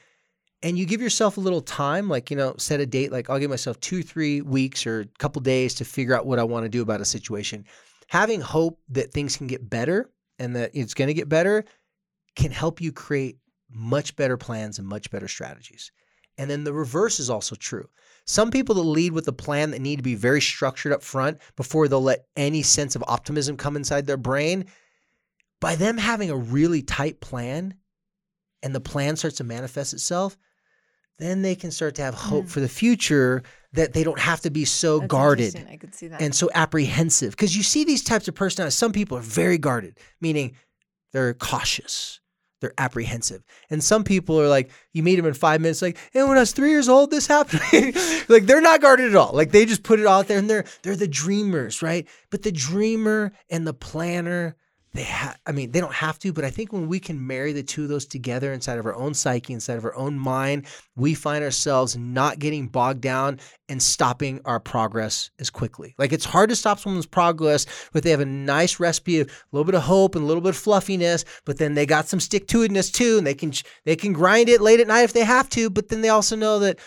[0.65, 3.37] and you give yourself a little time, like, you know, set a date, like I'll
[3.37, 6.65] give myself two, three weeks or a couple days to figure out what I want
[6.65, 7.65] to do about a situation.
[8.07, 11.65] Having hope that things can get better and that it's going to get better
[12.35, 13.37] can help you create
[13.69, 15.91] much better plans and much better strategies.
[16.39, 17.87] And then the reverse is also true.
[18.25, 21.37] Some people that lead with a plan that need to be very structured up front
[21.57, 24.65] before they'll let any sense of optimism come inside their brain.
[25.61, 27.75] by them having a really tight plan
[28.63, 30.35] and the plan starts to manifest itself,
[31.19, 32.49] then they can start to have hope Mm.
[32.49, 33.41] for the future
[33.73, 35.67] that they don't have to be so That's guarded.
[35.69, 36.21] I could see that.
[36.21, 39.97] and so apprehensive because you see these types of personalities some people are very guarded
[40.21, 40.55] meaning
[41.13, 42.19] they're cautious
[42.61, 46.27] they're apprehensive and some people are like you meet them in five minutes like and
[46.29, 47.61] when i was three years old this happened
[48.29, 50.65] like they're not guarded at all like they just put it out there and they're
[50.81, 54.55] they're the dreamers right but the dreamer and the planner
[54.95, 57.53] they have i mean they don't have to but i think when we can marry
[57.53, 60.65] the two of those together inside of our own psyche inside of our own mind
[60.95, 65.95] we find ourselves not getting bogged down and stopping our progress as quickly.
[65.97, 69.31] Like it's hard to stop someone's progress, but they have a nice recipe of a
[69.51, 72.19] little bit of hope and a little bit of fluffiness, but then they got some
[72.19, 73.51] stick to itness too, and they can
[73.83, 76.35] they can grind it late at night if they have to, but then they also
[76.35, 76.79] know that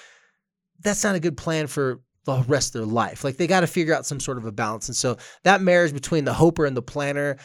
[0.80, 3.24] that's not a good plan for the rest of their life.
[3.24, 4.88] Like they got to figure out some sort of a balance.
[4.88, 7.36] And so that marriage between the hoper and the planner,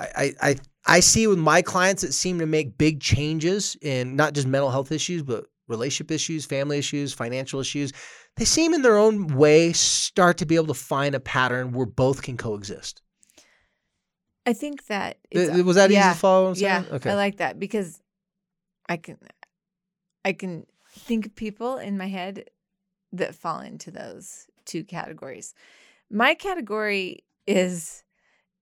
[0.00, 4.32] I I I, see with my clients that seem to make big changes in not
[4.32, 7.92] just mental health issues, but relationship issues, family issues, financial issues
[8.36, 11.86] they seem in their own way start to be able to find a pattern where
[11.86, 13.02] both can coexist.
[14.46, 16.54] I think that Was that easy yeah, to follow?
[16.54, 16.84] Yeah.
[16.90, 17.10] Okay.
[17.10, 18.00] I like that because
[18.88, 19.18] I can
[20.24, 22.48] I can think of people in my head
[23.12, 25.54] that fall into those two categories.
[26.10, 28.02] My category is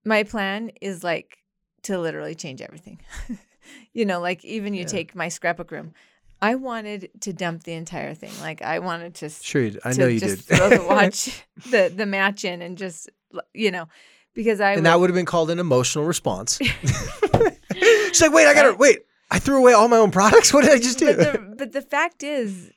[0.09, 1.39] my plan is like
[1.83, 2.99] to literally change everything.
[3.93, 4.87] you know, like even you Yeah.
[4.87, 5.93] take my scrapbook room.
[6.41, 8.31] I wanted to dump the entire thing.
[8.41, 9.81] Like I wanted to sure, you did.
[9.85, 10.57] I to know you just did.
[10.57, 13.11] throw the watch the the match in and just
[13.55, 13.87] you know
[14.35, 16.59] because I and would- that would have been called an emotional response.
[18.09, 19.01] She's like, wait, I gotta wait.
[19.31, 20.55] I threw away all my own products.
[20.55, 21.07] What did I just do?
[21.15, 22.71] but the, but the fact is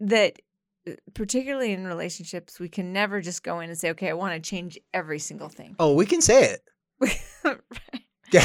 [0.00, 0.38] that
[0.86, 4.34] uh, particularly in relationships we can never just go in and say okay i want
[4.34, 6.60] to change every single thing oh, we can say it.
[7.44, 8.02] Right.
[8.34, 8.44] Okay.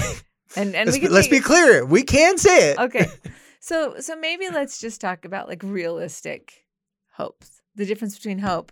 [0.57, 1.85] and and let's we be, can let's be clear.
[1.85, 2.79] We can say it.
[2.79, 3.07] okay
[3.59, 6.65] so so maybe let's just talk about like realistic
[7.13, 8.71] hopes the difference between hope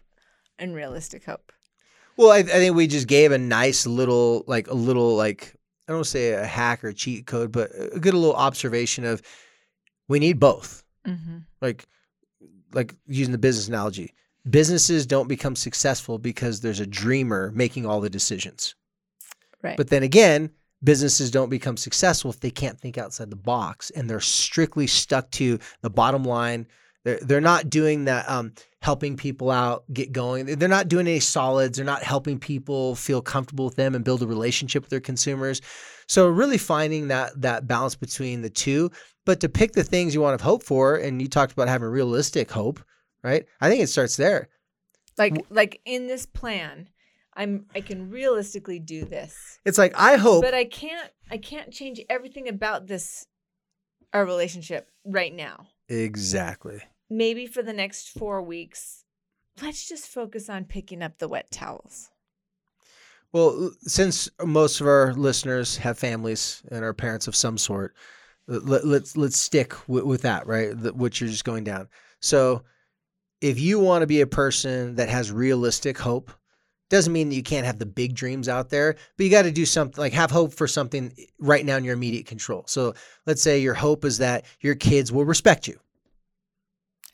[0.59, 1.51] and realistic hope
[2.17, 5.53] Well, I, I think we just gave a nice little, like a little, like
[5.87, 9.21] I don't say a hack or cheat code, but a good little observation of
[10.09, 10.83] we need both.
[11.07, 11.37] mm-hmm.
[11.61, 11.87] like
[12.73, 14.13] like using the business analogy
[14.49, 18.75] businesses don't become successful because there's a dreamer making all the decisions
[19.63, 19.77] right.
[19.77, 20.51] But then again
[20.83, 25.29] businesses don't become successful if they can't think outside the box and they're strictly stuck
[25.31, 26.67] to the bottom line.
[27.03, 30.45] They're, they're not doing that um, helping people out get going.
[30.45, 31.77] They're not doing any solids.
[31.77, 35.61] They're not helping people feel comfortable with them and build a relationship with their consumers.
[36.07, 38.91] So really finding that that balance between the two.
[39.25, 41.89] But to pick the things you want to hope for and you talked about having
[41.89, 42.79] realistic hope
[43.23, 43.45] right?
[43.59, 44.49] I think it starts there.
[45.17, 46.89] Like like in this plan
[47.37, 51.71] i'm i can realistically do this it's like i hope but i can't i can't
[51.71, 53.25] change everything about this
[54.13, 59.03] our relationship right now exactly maybe for the next four weeks,
[59.61, 62.09] let's just focus on picking up the wet towels.
[63.33, 67.93] Well, since most of our listeners have families and are parents of some sort,
[68.47, 70.69] let, let's let's stick with, with that, right?
[70.79, 71.89] The, what you're just going down.
[72.21, 72.63] So,
[73.41, 76.31] if you want to be a person that has realistic hope,
[76.89, 79.51] doesn't mean that you can't have the big dreams out there, but you got to
[79.51, 82.63] do something like have hope for something eh, right now in your immediate control.
[82.67, 82.93] So,
[83.25, 85.79] let's say your hope is that your kids will respect you.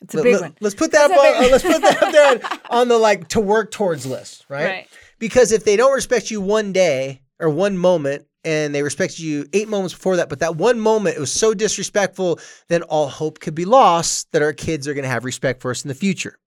[0.02, 0.56] It's a big Let- one.
[0.60, 3.40] Let's put that up on, uh, let's put that up there on, the like to
[3.40, 4.86] work towards list, Right.
[5.18, 9.46] because if they don't respect you one day or one moment and they respected you
[9.54, 13.40] eight moments before that but that one moment it was so disrespectful then all hope
[13.40, 15.94] could be lost that our kids are going to have respect for us in the
[15.94, 16.38] future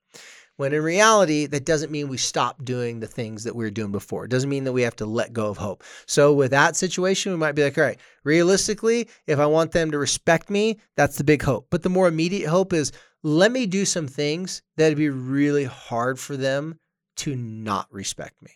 [0.58, 3.92] when in reality that doesn't mean we stop doing the things that we were doing
[3.92, 6.76] before it doesn't mean that we have to let go of hope so with that
[6.76, 10.78] situation we might be like all right realistically if i want them to respect me
[10.96, 12.92] that's the big hope but the more immediate hope is
[13.24, 16.78] let me do some things that'd be really hard for them
[17.16, 18.52] to not respect me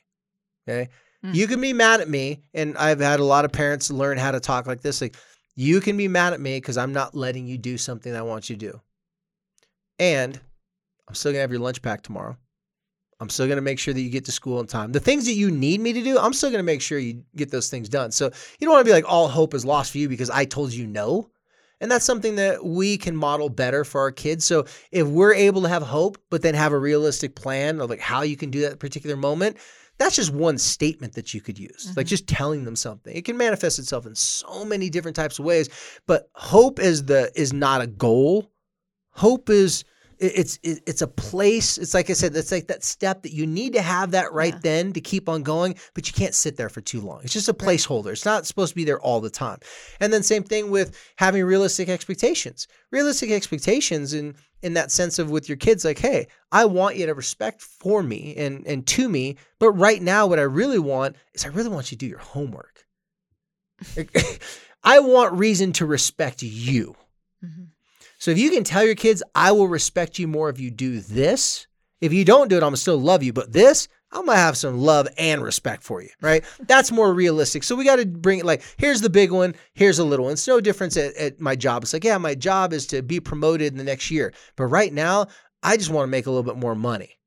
[0.68, 0.90] Okay.
[1.26, 1.36] Mm.
[1.36, 2.42] You can be mad at me.
[2.54, 5.02] And I've had a lot of parents learn how to talk like this.
[5.02, 5.16] Like,
[5.56, 8.50] you can be mad at me because I'm not letting you do something I want
[8.50, 8.82] you to do.
[10.00, 10.40] And
[11.12, 12.38] I'm still to have your lunch pack tomorrow.
[13.20, 14.94] I'm still going to make sure that you get to school on time.
[14.94, 17.26] The things that you need me to do, I'm still going to make sure you
[17.36, 18.12] get those things done.
[18.12, 20.46] So you don't want to be like, all hope is lost for you because I
[20.46, 21.30] told you no.
[21.82, 24.46] And that's something that we can model better for our kids.
[24.46, 28.00] So if we're able to have hope, but then have a realistic plan of like
[28.00, 29.58] how you can do that particular moment,
[29.98, 31.92] that's just one statement that you could use.
[31.98, 32.10] Like Mhm.
[32.10, 33.14] just telling them something.
[33.14, 35.68] It can manifest itself in so many different types of ways.
[36.08, 38.50] But hope is the is not a goal.
[39.10, 39.84] Hope is
[40.24, 41.80] It's it's a place.
[41.80, 42.36] It's like I said.
[42.36, 44.60] It's like that step that you need to have that right Yeah.
[44.62, 47.22] then to keep on going, but you can't sit there for too long.
[47.24, 47.80] It's just a Right.
[47.80, 48.12] placeholder.
[48.12, 49.58] It's not supposed to be there all the time.
[50.00, 52.68] And then same thing with having realistic expectations.
[52.92, 57.08] Realistic expectations in in that sense of with your kids, like, hey, I want you
[57.08, 61.16] to respect for me and and to me, but right now, what I really want
[61.34, 62.86] is I really want you to do your homework.
[64.84, 66.96] I want reason to respect you.
[67.44, 67.70] Mhm.
[68.22, 71.00] So if you can tell your kids, I will respect you more if you do
[71.00, 71.66] this.
[72.02, 73.34] If you don't do it, I'm still love you.
[73.34, 76.46] But this, I'm gonna have some love and respect for you, right?
[76.68, 77.64] That's more realistic.
[77.64, 80.34] So we got to bring it like, here's the big one, here's a little one.
[80.34, 81.82] It's no difference at, at my job.
[81.82, 84.34] It's like, yeah, my job is to be promoted in the next year.
[84.56, 85.26] But right now,
[85.64, 87.18] I just want to make a little bit more money.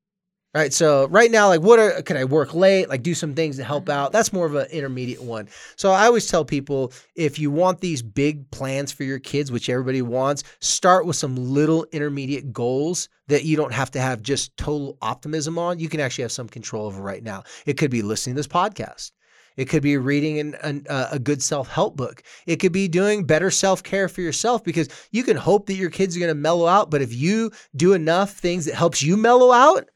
[0.54, 0.72] Right.
[0.72, 2.88] So right now, like what are can I work late?
[2.88, 4.12] Like do some things to help out.
[4.12, 5.48] That's more of an intermediate one.
[5.74, 9.68] So I always tell people if you want these big plans for your kids, which
[9.68, 14.56] everybody wants, start with some little intermediate goals that you don't have to have just
[14.56, 15.80] total optimism on.
[15.80, 17.42] You can actually have some control over right now.
[17.66, 19.10] It could be listening to this podcast.
[19.56, 22.22] It could be reading an, an, uh, a good self help book.
[22.46, 25.90] It could be doing better self care for yourself because you can hope that your
[25.90, 26.90] kids are going to mellow out.
[26.92, 29.88] But if you do enough things that helps you mellow out,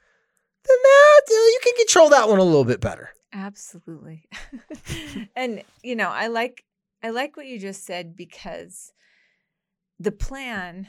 [0.68, 3.11] that you, can control that one a little bit better.
[3.33, 4.24] Absolutely.
[5.37, 6.64] and you know, I like
[7.02, 8.92] I like what you just said because
[9.98, 10.88] the plan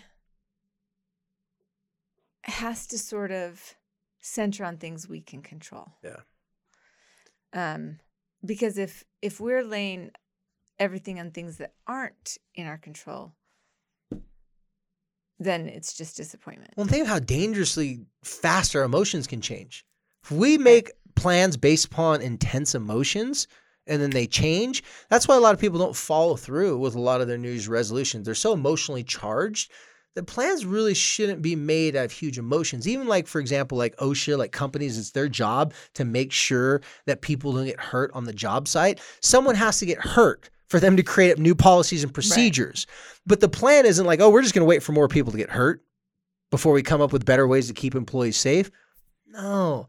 [2.44, 3.76] has to sort of
[4.22, 5.94] center on things we can control.
[6.04, 6.22] Yeah.
[7.54, 8.00] Um
[8.46, 10.12] because if if we're laying
[10.78, 13.34] everything on things that aren't in our control,
[15.40, 16.74] then it's just disappointment.
[16.76, 19.86] Well, think of how dangerously fast our emotions can change.
[20.24, 23.48] If we make plans based upon intense emotions
[23.88, 27.00] and then they change, that's why a lot of people don't follow through with a
[27.00, 28.26] lot of their New Year's resolutions.
[28.26, 29.72] They're so emotionally charged
[30.16, 32.88] that plans really shouldn't be made out of huge emotions.
[32.88, 37.22] Even like, for example, like OSHA, like companies, it's their job to make sure that
[37.22, 39.00] people don't get hurt on the job site.
[39.22, 42.88] Someone has to get hurt for them to create up new policies and procedures.
[43.26, 45.38] But the plan isn't like, oh, we're just going to wait for more people to
[45.38, 45.84] get hurt
[46.52, 48.72] before we come up with better ways to keep employees safe.
[49.28, 49.88] No,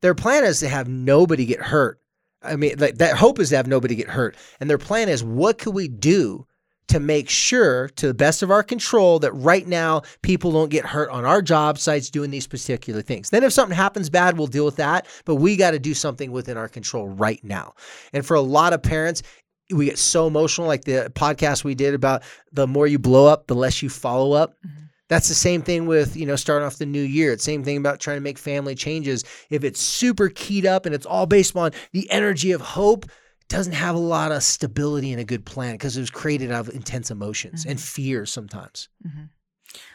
[0.00, 2.00] their plan is to have nobody get hurt.
[2.42, 4.36] I mean, like, that hope is to have nobody get hurt.
[4.60, 6.46] And their plan is, what could we do
[6.86, 10.86] to make sure, to the best of our control, that right now people don't get
[10.86, 13.30] hurt on our job sites doing these particular things?
[13.30, 15.06] Then, if something happens bad, we'll deal with that.
[15.24, 17.74] But we got to do something within our control right now.
[18.12, 19.22] And for a lot of parents,
[19.70, 23.46] we get so emotional, like the podcast we did about the more you blow up,
[23.46, 24.54] the less you follow up.
[24.66, 24.88] Mhm.
[25.08, 27.32] That's the same thing with, you know, starting off the new year.
[27.32, 29.24] It's the same thing about trying to make family changes.
[29.50, 33.48] If it's super keyed up and it's all based on the energy of hope, it
[33.48, 36.68] doesn't have a lot of stability and a good plan because it was created out
[36.68, 38.88] of intense emotions and fear sometimes.
[39.02, 39.24] hmm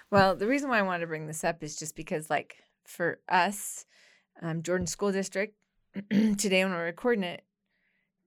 [0.10, 3.20] Well, the reason why I wanted to bring this up is just because, like, for
[3.30, 3.86] us,
[4.42, 5.56] um, Jordan School District,
[6.10, 7.44] today when we're recording it,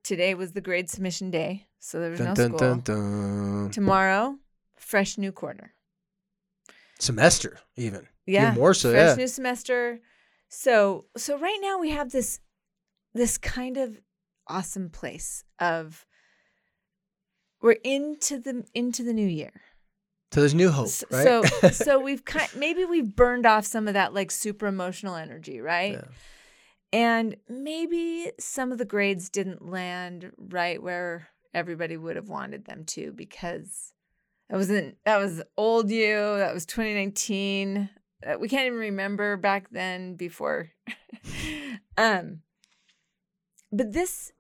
[0.07, 2.77] today was the grade submission day, so there was no school.
[2.77, 3.71] dun.
[3.73, 4.39] Tomorrow,
[4.77, 5.75] fresh new quarter.
[6.99, 8.07] Semester, even.
[8.25, 9.15] Yeah, more so, fresh yeah.
[9.17, 10.01] new semester.
[10.49, 12.41] So, so right now we have this,
[13.15, 14.01] this kind of
[14.47, 16.07] awesome place of
[17.61, 19.61] we're into the into the new year.
[20.33, 21.25] So there's new hope, right?
[21.25, 25.61] So so we've kind maybe we've burned off some of that like super emotional energy,
[25.61, 25.93] right?
[25.95, 26.05] Yeah.
[26.97, 32.85] And maybe some of the grades didn't land right where everybody would have wanted them
[32.87, 33.93] to because
[34.49, 37.91] that wasn't that was old you, that was 2019.
[38.27, 40.71] Uh, we can't even remember back then before
[41.99, 42.41] um
[43.71, 44.33] but this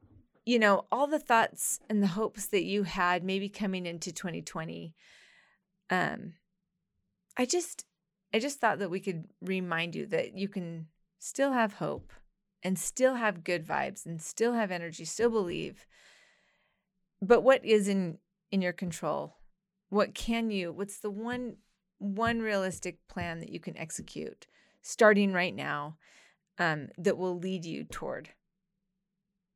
[0.47, 4.95] you know all the thoughts and the hopes that you had maybe coming into 2020
[5.91, 6.33] um
[7.37, 7.85] i just
[8.33, 10.87] i just thought that we could remind you that you can
[11.19, 12.15] still have hope
[12.67, 15.87] and still have good vibes and still have energy still believe
[17.23, 18.19] but what is in
[18.51, 19.37] in your control
[19.89, 21.55] what can you what's the one
[21.99, 24.49] one realistic plan that you can execute
[24.83, 25.97] starting right now
[26.59, 28.31] um, that will lead you toward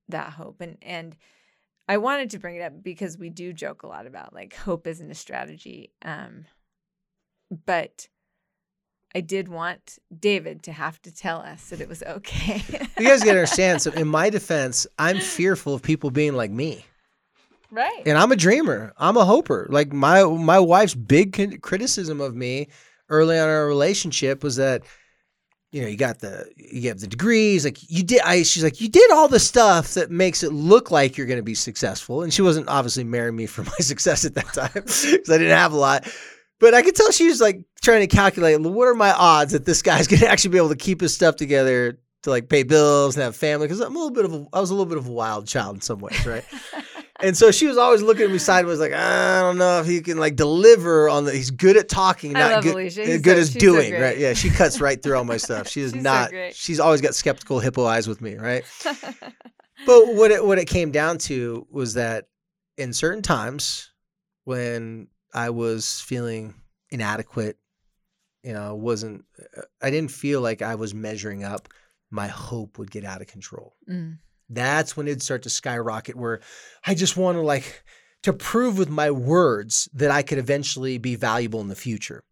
[0.08, 1.16] that hope and and
[1.88, 4.86] I wanted to bring it up because we do joke a lot about like hope
[4.86, 5.90] isn't a strategy.
[6.02, 6.44] Um,
[7.66, 8.06] but
[9.14, 12.62] I did want David to have to tell us that it was okay.
[12.98, 13.82] you guys gotta understand.
[13.82, 16.84] So in my defense, I'm fearful of people being like me.
[17.70, 18.02] right.
[18.06, 18.92] and I'm a dreamer.
[18.96, 19.66] I'm a hoper.
[19.70, 22.68] Like my my wife's big criticism of me
[23.08, 24.82] early on in our relationship was that
[25.72, 28.80] you know you got the you have the degrees like you did I she's like
[28.80, 32.22] you did all the stuff that makes it look like you're going to be successful
[32.22, 35.56] and she wasn't obviously marrying me for my success at that time because I didn't
[35.56, 36.08] have a lot
[36.60, 39.64] but I could tell she was like trying to calculate what are my odds that
[39.64, 43.16] this guy's gonna actually be able to keep his stuff together to like pay bills
[43.16, 44.98] and have family because I'm a little bit of a, I was a little bit
[44.98, 46.44] of a wild child in some ways, right?
[47.20, 50.00] and so she was always looking at me sideways like I don't know if he
[50.02, 51.32] can like deliver on the.
[51.32, 53.02] He's good at talking, not good, Alicia.
[53.04, 54.18] uh, good so- as she's so doing, right?
[54.18, 55.66] Yeah, she cuts right through all my stuff.
[55.68, 56.28] She is She's not.
[56.30, 56.54] great.
[56.54, 58.64] she's always got skeptical hippo eyes with me, right?
[59.86, 62.26] But what it what it came down to was that
[62.76, 63.90] in certain times
[64.44, 66.54] when I was feeling
[66.90, 67.56] inadequate,
[68.42, 69.24] you know, wasn't
[69.82, 71.68] I didn't feel like I was measuring up,
[72.10, 73.76] my hope would get out of control.
[73.88, 74.18] Mm.
[74.48, 76.40] That's when it'd start to skyrocket where
[76.86, 77.84] I just want to like
[78.22, 82.24] to prove with my words that I could eventually be valuable in the future.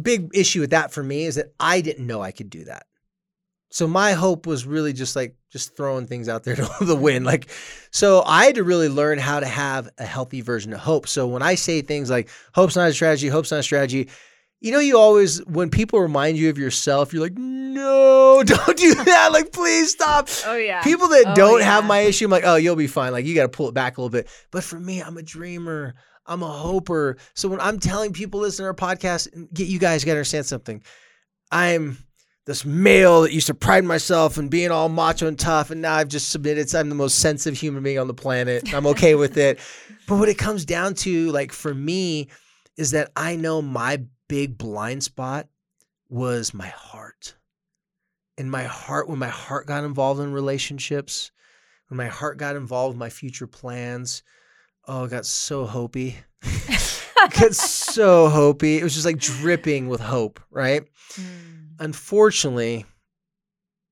[0.00, 2.86] Big issue with that for me is that I didn't know I could do that.
[3.74, 7.26] So my hope was really just like just throwing things out there to the wind.
[7.26, 7.50] Like,
[7.90, 11.08] so I had to really learn how to have a healthy version of hope.
[11.08, 14.10] So when I say things like hope's not a strategy, hope's not a strategy,
[14.60, 18.94] you know, you always when people remind you of yourself, you're like, no, don't do
[18.94, 19.30] that.
[19.32, 20.28] Like, please stop.
[20.46, 20.80] Oh yeah.
[20.84, 23.10] People that Oh, don't have my issue, I'm like, oh, you'll be fine.
[23.10, 24.28] Like, you got to pull it back a little bit.
[24.52, 25.96] But for me, I'm a dreamer.
[26.26, 27.16] I'm a hoper.
[27.34, 30.46] So when I'm telling people listen to our podcast, get you guys got to understand
[30.46, 30.80] something.
[31.50, 31.98] I'm
[32.46, 35.94] this male that used to pride myself in being all macho and tough, and now
[35.94, 36.68] I've just submitted.
[36.68, 38.72] So I'm the most sensitive human being on the planet.
[38.74, 39.58] I'm okay with it.
[40.06, 42.28] But what it comes down to, like for me,
[42.76, 45.48] is that I know my big blind spot
[46.08, 47.34] was my heart.
[48.36, 51.30] And my heart, when my heart got involved in relationships,
[51.88, 54.22] when my heart got involved in my future plans,
[54.86, 56.16] oh, it got so hopey.
[56.42, 58.78] it got so hopey.
[58.78, 60.82] It was just like dripping with hope, right?
[61.12, 61.63] Mm.
[61.78, 62.84] Unfortunately,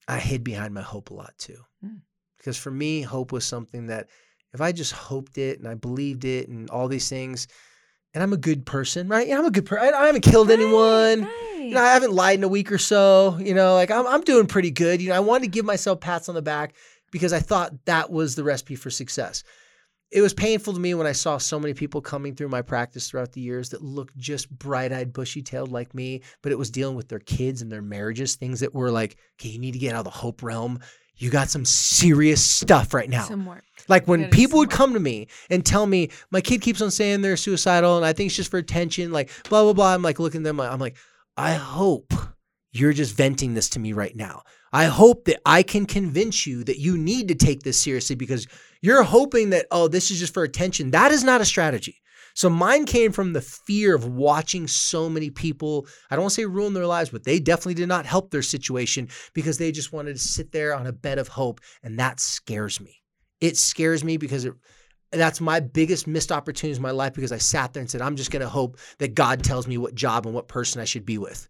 [0.08, 1.58] I hid behind my hope a lot too.
[1.84, 2.00] Mm.
[2.36, 4.08] Because for me, hope was something that
[4.52, 7.46] if I just hoped it and I believed it and all these things,
[8.14, 9.26] and I'm a good person, right?
[9.26, 9.94] Yeah, I'm a good person.
[9.94, 11.22] I haven't killed anyone.
[11.22, 13.38] Right, You know, I haven't lied in a week or so.
[13.40, 15.00] You know, like I'm, I'm doing pretty good.
[15.00, 16.74] You know, I wanted to give myself pats on the back
[17.10, 19.44] because I thought that was the recipe for success.
[20.12, 23.08] It was painful to me when I saw so many people coming through my practice
[23.08, 26.70] throughout the years that looked just bright eyed, bushy tailed like me, but it was
[26.70, 29.78] dealing with their kids and their marriages, things that were like, okay, you need to
[29.78, 30.80] get out of the hope realm.
[31.16, 33.24] You got some serious stuff right now.
[33.24, 33.64] Some work.
[33.88, 37.22] Like when people would come to me and tell me, my kid keeps on saying
[37.22, 39.94] they're suicidal and I think it's just for attention, like blah, blah, blah.
[39.94, 40.96] I'm like looking at them, I'm like,
[41.38, 42.12] I hope
[42.70, 44.42] you're just venting this to me right now.
[44.72, 48.46] I hope that I can convince you that you need to take this seriously because
[48.80, 50.90] you're hoping that, oh, this is just for attention.
[50.92, 52.02] That is not a strategy.
[52.34, 56.40] So mine came from the fear of watching so many people, I don't want to
[56.40, 59.92] say ruin their lives, but they definitely did not help their situation because they just
[59.92, 61.60] wanted to sit there on a bed of hope.
[61.82, 63.02] And that scares me.
[63.40, 64.54] It scares me because it,
[65.10, 68.16] that's my biggest missed opportunities in my life because I sat there and said, I'm
[68.16, 71.04] just going to hope that God tells me what job and what person I should
[71.04, 71.48] be with.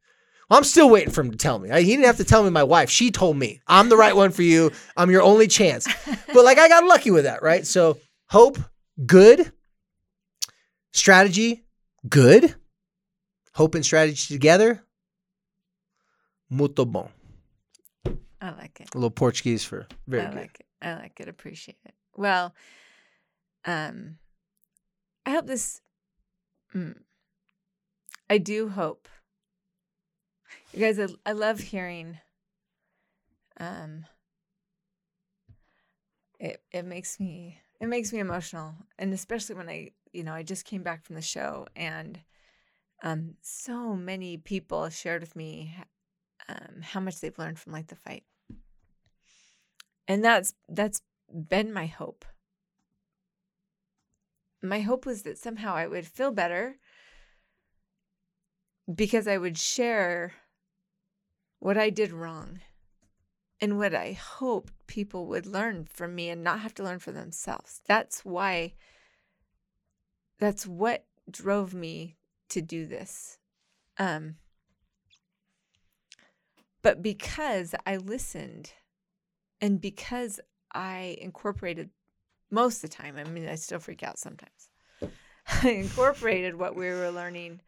[0.53, 1.71] I'm still waiting for him to tell me.
[1.71, 2.91] I- He didn't have to tell me my wife.
[2.91, 4.71] She told me, I'm the right one for you.
[4.97, 5.87] I'm your only chance.
[6.35, 7.67] But like, I got lucky with that, right?
[7.67, 7.99] So,
[8.29, 8.59] hope,
[9.05, 9.53] good.
[10.93, 11.65] Strategy,
[12.09, 12.55] good.
[13.55, 14.83] Hope and strategy together,
[16.51, 17.09] muito bom.
[18.41, 18.89] I like it.
[18.95, 20.37] A little Portuguese for very I good.
[20.37, 20.67] like it.
[20.81, 21.29] I like it.
[21.29, 21.95] Appreciate it.
[22.17, 22.55] Well,
[23.67, 24.17] um,
[25.27, 25.81] I hope this.
[26.75, 26.97] Mm,
[28.31, 29.07] I do hope.
[30.73, 32.19] You guys, I, I love hearing.
[33.61, 34.07] Um,
[36.39, 40.43] it it makes me it makes me emotional, and especially when I you know I
[40.43, 42.21] just came back from the show and,
[43.03, 45.75] um, so many people shared with me,
[46.49, 48.25] um, how much they've learned from Light the Fight
[50.09, 51.03] and that's that's
[51.49, 52.25] been my hope
[54.63, 56.77] my hope was that somehow i would feel better
[58.93, 60.33] because i would share
[61.63, 62.61] what i did wrong
[63.61, 67.13] and what i hoped people would learn from me and not have to learn for
[67.13, 68.73] themselves that's why
[70.39, 72.17] that's what drove me
[72.49, 73.39] to do this
[73.99, 74.37] um
[76.83, 78.73] but because i listened
[79.63, 80.41] and because
[80.73, 81.91] I incorporated
[82.51, 84.69] most of the time, I mean, I still freak out sometimes.
[85.63, 87.61] I incorporated what we were learning.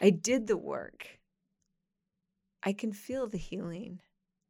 [0.00, 1.18] I did the work.
[2.64, 4.00] I can feel the healing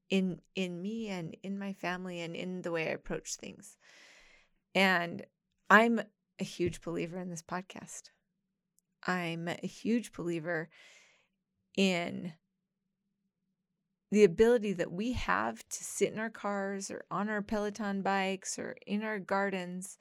[0.08, 3.76] in in me and in my family and in the way I approach things.
[4.74, 5.26] And
[5.68, 6.00] I'm
[6.38, 8.10] a huge believer in this podcast.
[9.06, 10.68] I'm a huge believer
[11.76, 12.32] in
[14.10, 18.58] the ability that we have to sit in our cars or on our Peloton bikes
[18.58, 19.98] or in our gardens,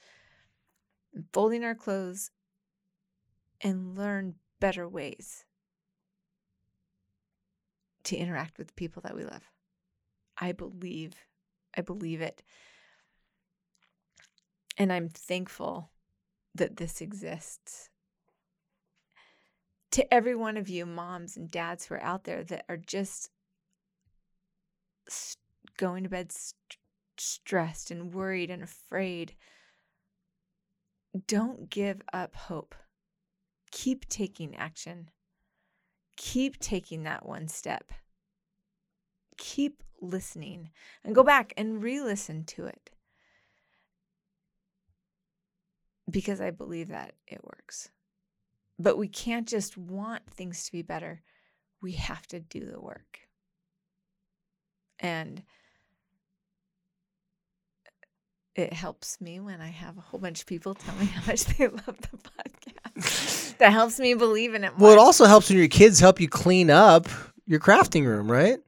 [1.32, 2.30] folding our clothes,
[3.62, 5.46] and learn better ways
[8.06, 9.50] to interact with the people that we love.
[10.38, 11.14] I believe,
[11.78, 12.44] I believe it.
[14.78, 15.92] And I'm thankful
[16.56, 17.90] that this exists.
[19.92, 23.30] To every one of you, moms and dads who are out there that are just
[25.78, 26.80] going to bed st-
[27.18, 29.36] stressed and worried and afraid,
[31.28, 32.74] don't give up hope.
[33.72, 35.10] Keep taking action.
[36.16, 37.92] Keep taking that one step.
[39.38, 40.70] Keep listening
[41.04, 42.92] and go back and re listen to it
[46.10, 47.90] because I believe that it works.
[48.78, 51.22] But we can't just want things to be better,
[51.82, 53.20] we have to do the work.
[55.00, 55.44] And
[58.56, 61.46] it helps me when I have a whole bunch of people tell me how much
[61.46, 62.83] they love the podcast.
[63.64, 64.90] That helps me believe in it more.
[64.90, 67.08] Well, it also helps when your kids help you clean up
[67.46, 68.60] your crafting room, right?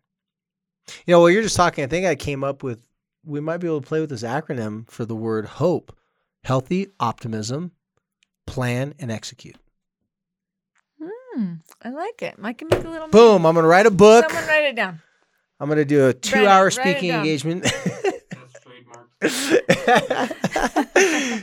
[1.06, 2.80] You know, while you're just talking, I think I came up with
[3.26, 5.94] we might be able to play with this acronym for the word hope
[6.46, 7.72] healthy optimism,
[8.48, 9.58] plan, and execute.
[11.02, 12.36] Mm, I like it.
[12.42, 13.10] I can make a little.
[13.10, 13.46] Boom!
[13.46, 14.30] I'm gonna write a book.
[14.30, 15.02] Someone write it down.
[15.60, 17.66] I'm gonna do a two-hour speaking engagement.
[19.22, 20.30] trademark.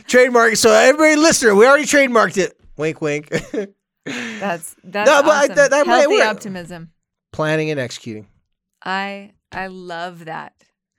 [0.07, 0.55] Trademark.
[0.55, 2.59] So everybody listener, we already trademarked it.
[2.77, 3.29] Wink, wink.
[4.05, 5.51] that's that's no, but awesome.
[5.51, 6.91] I, that, that healthy optimism.
[7.31, 8.27] Planning and executing.
[8.83, 10.53] I I love that.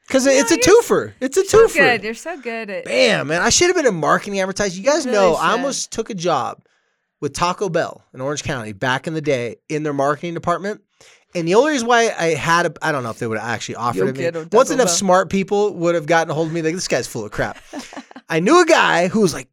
[0.07, 1.15] Because it's a twofer.
[1.21, 1.75] It's a so twofer.
[1.75, 2.05] Good.
[2.05, 2.85] You're so good at.
[2.85, 3.41] Bam, man!
[3.41, 4.83] I should have been in marketing advertising.
[4.83, 5.43] You guys really know should.
[5.43, 6.63] I almost took a job
[7.21, 10.83] with Taco Bell in Orange County back in the day in their marketing department.
[11.35, 13.49] And the only reason why I had, a, I don't know if they would have
[13.49, 14.47] actually offered it me.
[14.53, 17.25] Once enough smart people would have gotten a hold of me, like, this guy's full
[17.25, 17.59] of crap.
[18.29, 19.49] I knew a guy who was like,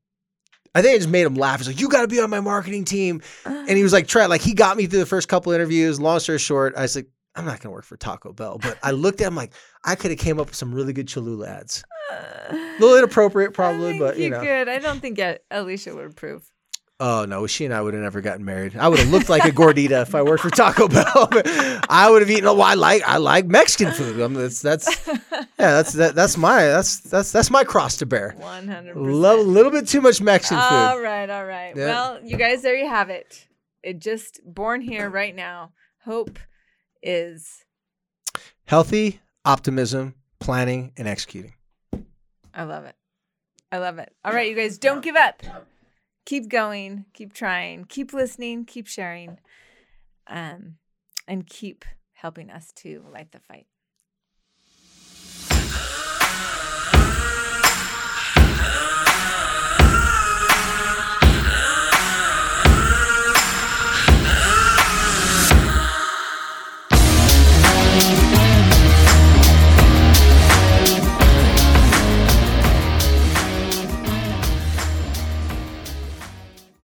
[0.73, 1.59] I think I just made him laugh.
[1.59, 3.21] He's like, you got to be on my marketing team.
[3.45, 5.99] And he was like, try, like, he got me through the first couple interviews.
[5.99, 8.57] Long story short, I was like, I'm not going to work for Taco Bell.
[8.61, 9.53] But I looked at him like,
[9.83, 11.83] I could have came up with some really good Cholula ads.
[12.11, 12.15] Uh,
[12.51, 14.41] A little inappropriate, probably, but you, you know.
[14.41, 14.67] Good.
[14.67, 15.19] I don't think
[15.49, 16.50] Alicia would approve.
[17.03, 18.77] Oh no, she and I would have never gotten married.
[18.77, 21.29] I would have looked like a gordita if I worked for Taco Bell.
[21.89, 22.45] I would have eaten.
[22.45, 24.21] Oh, I like I like Mexican food.
[24.21, 25.21] I mean, that's that's yeah,
[25.57, 28.35] that's that, that's my that's that's that's my cross to bear.
[28.37, 28.95] One hundred.
[28.95, 30.75] A little bit too much Mexican food.
[30.75, 31.75] All right, all right.
[31.75, 31.87] Yeah.
[31.87, 33.47] Well, you guys, there you have it.
[33.81, 35.71] It just born here right now.
[36.05, 36.37] Hope
[37.01, 37.65] is
[38.65, 41.53] healthy optimism, planning, and executing.
[42.53, 42.95] I love it.
[43.71, 44.13] I love it.
[44.23, 45.41] All right, you guys, don't give up
[46.25, 49.39] keep going, keep trying, keep listening, keep sharing,
[50.27, 50.77] um,
[51.27, 53.67] and keep helping us to light the fight.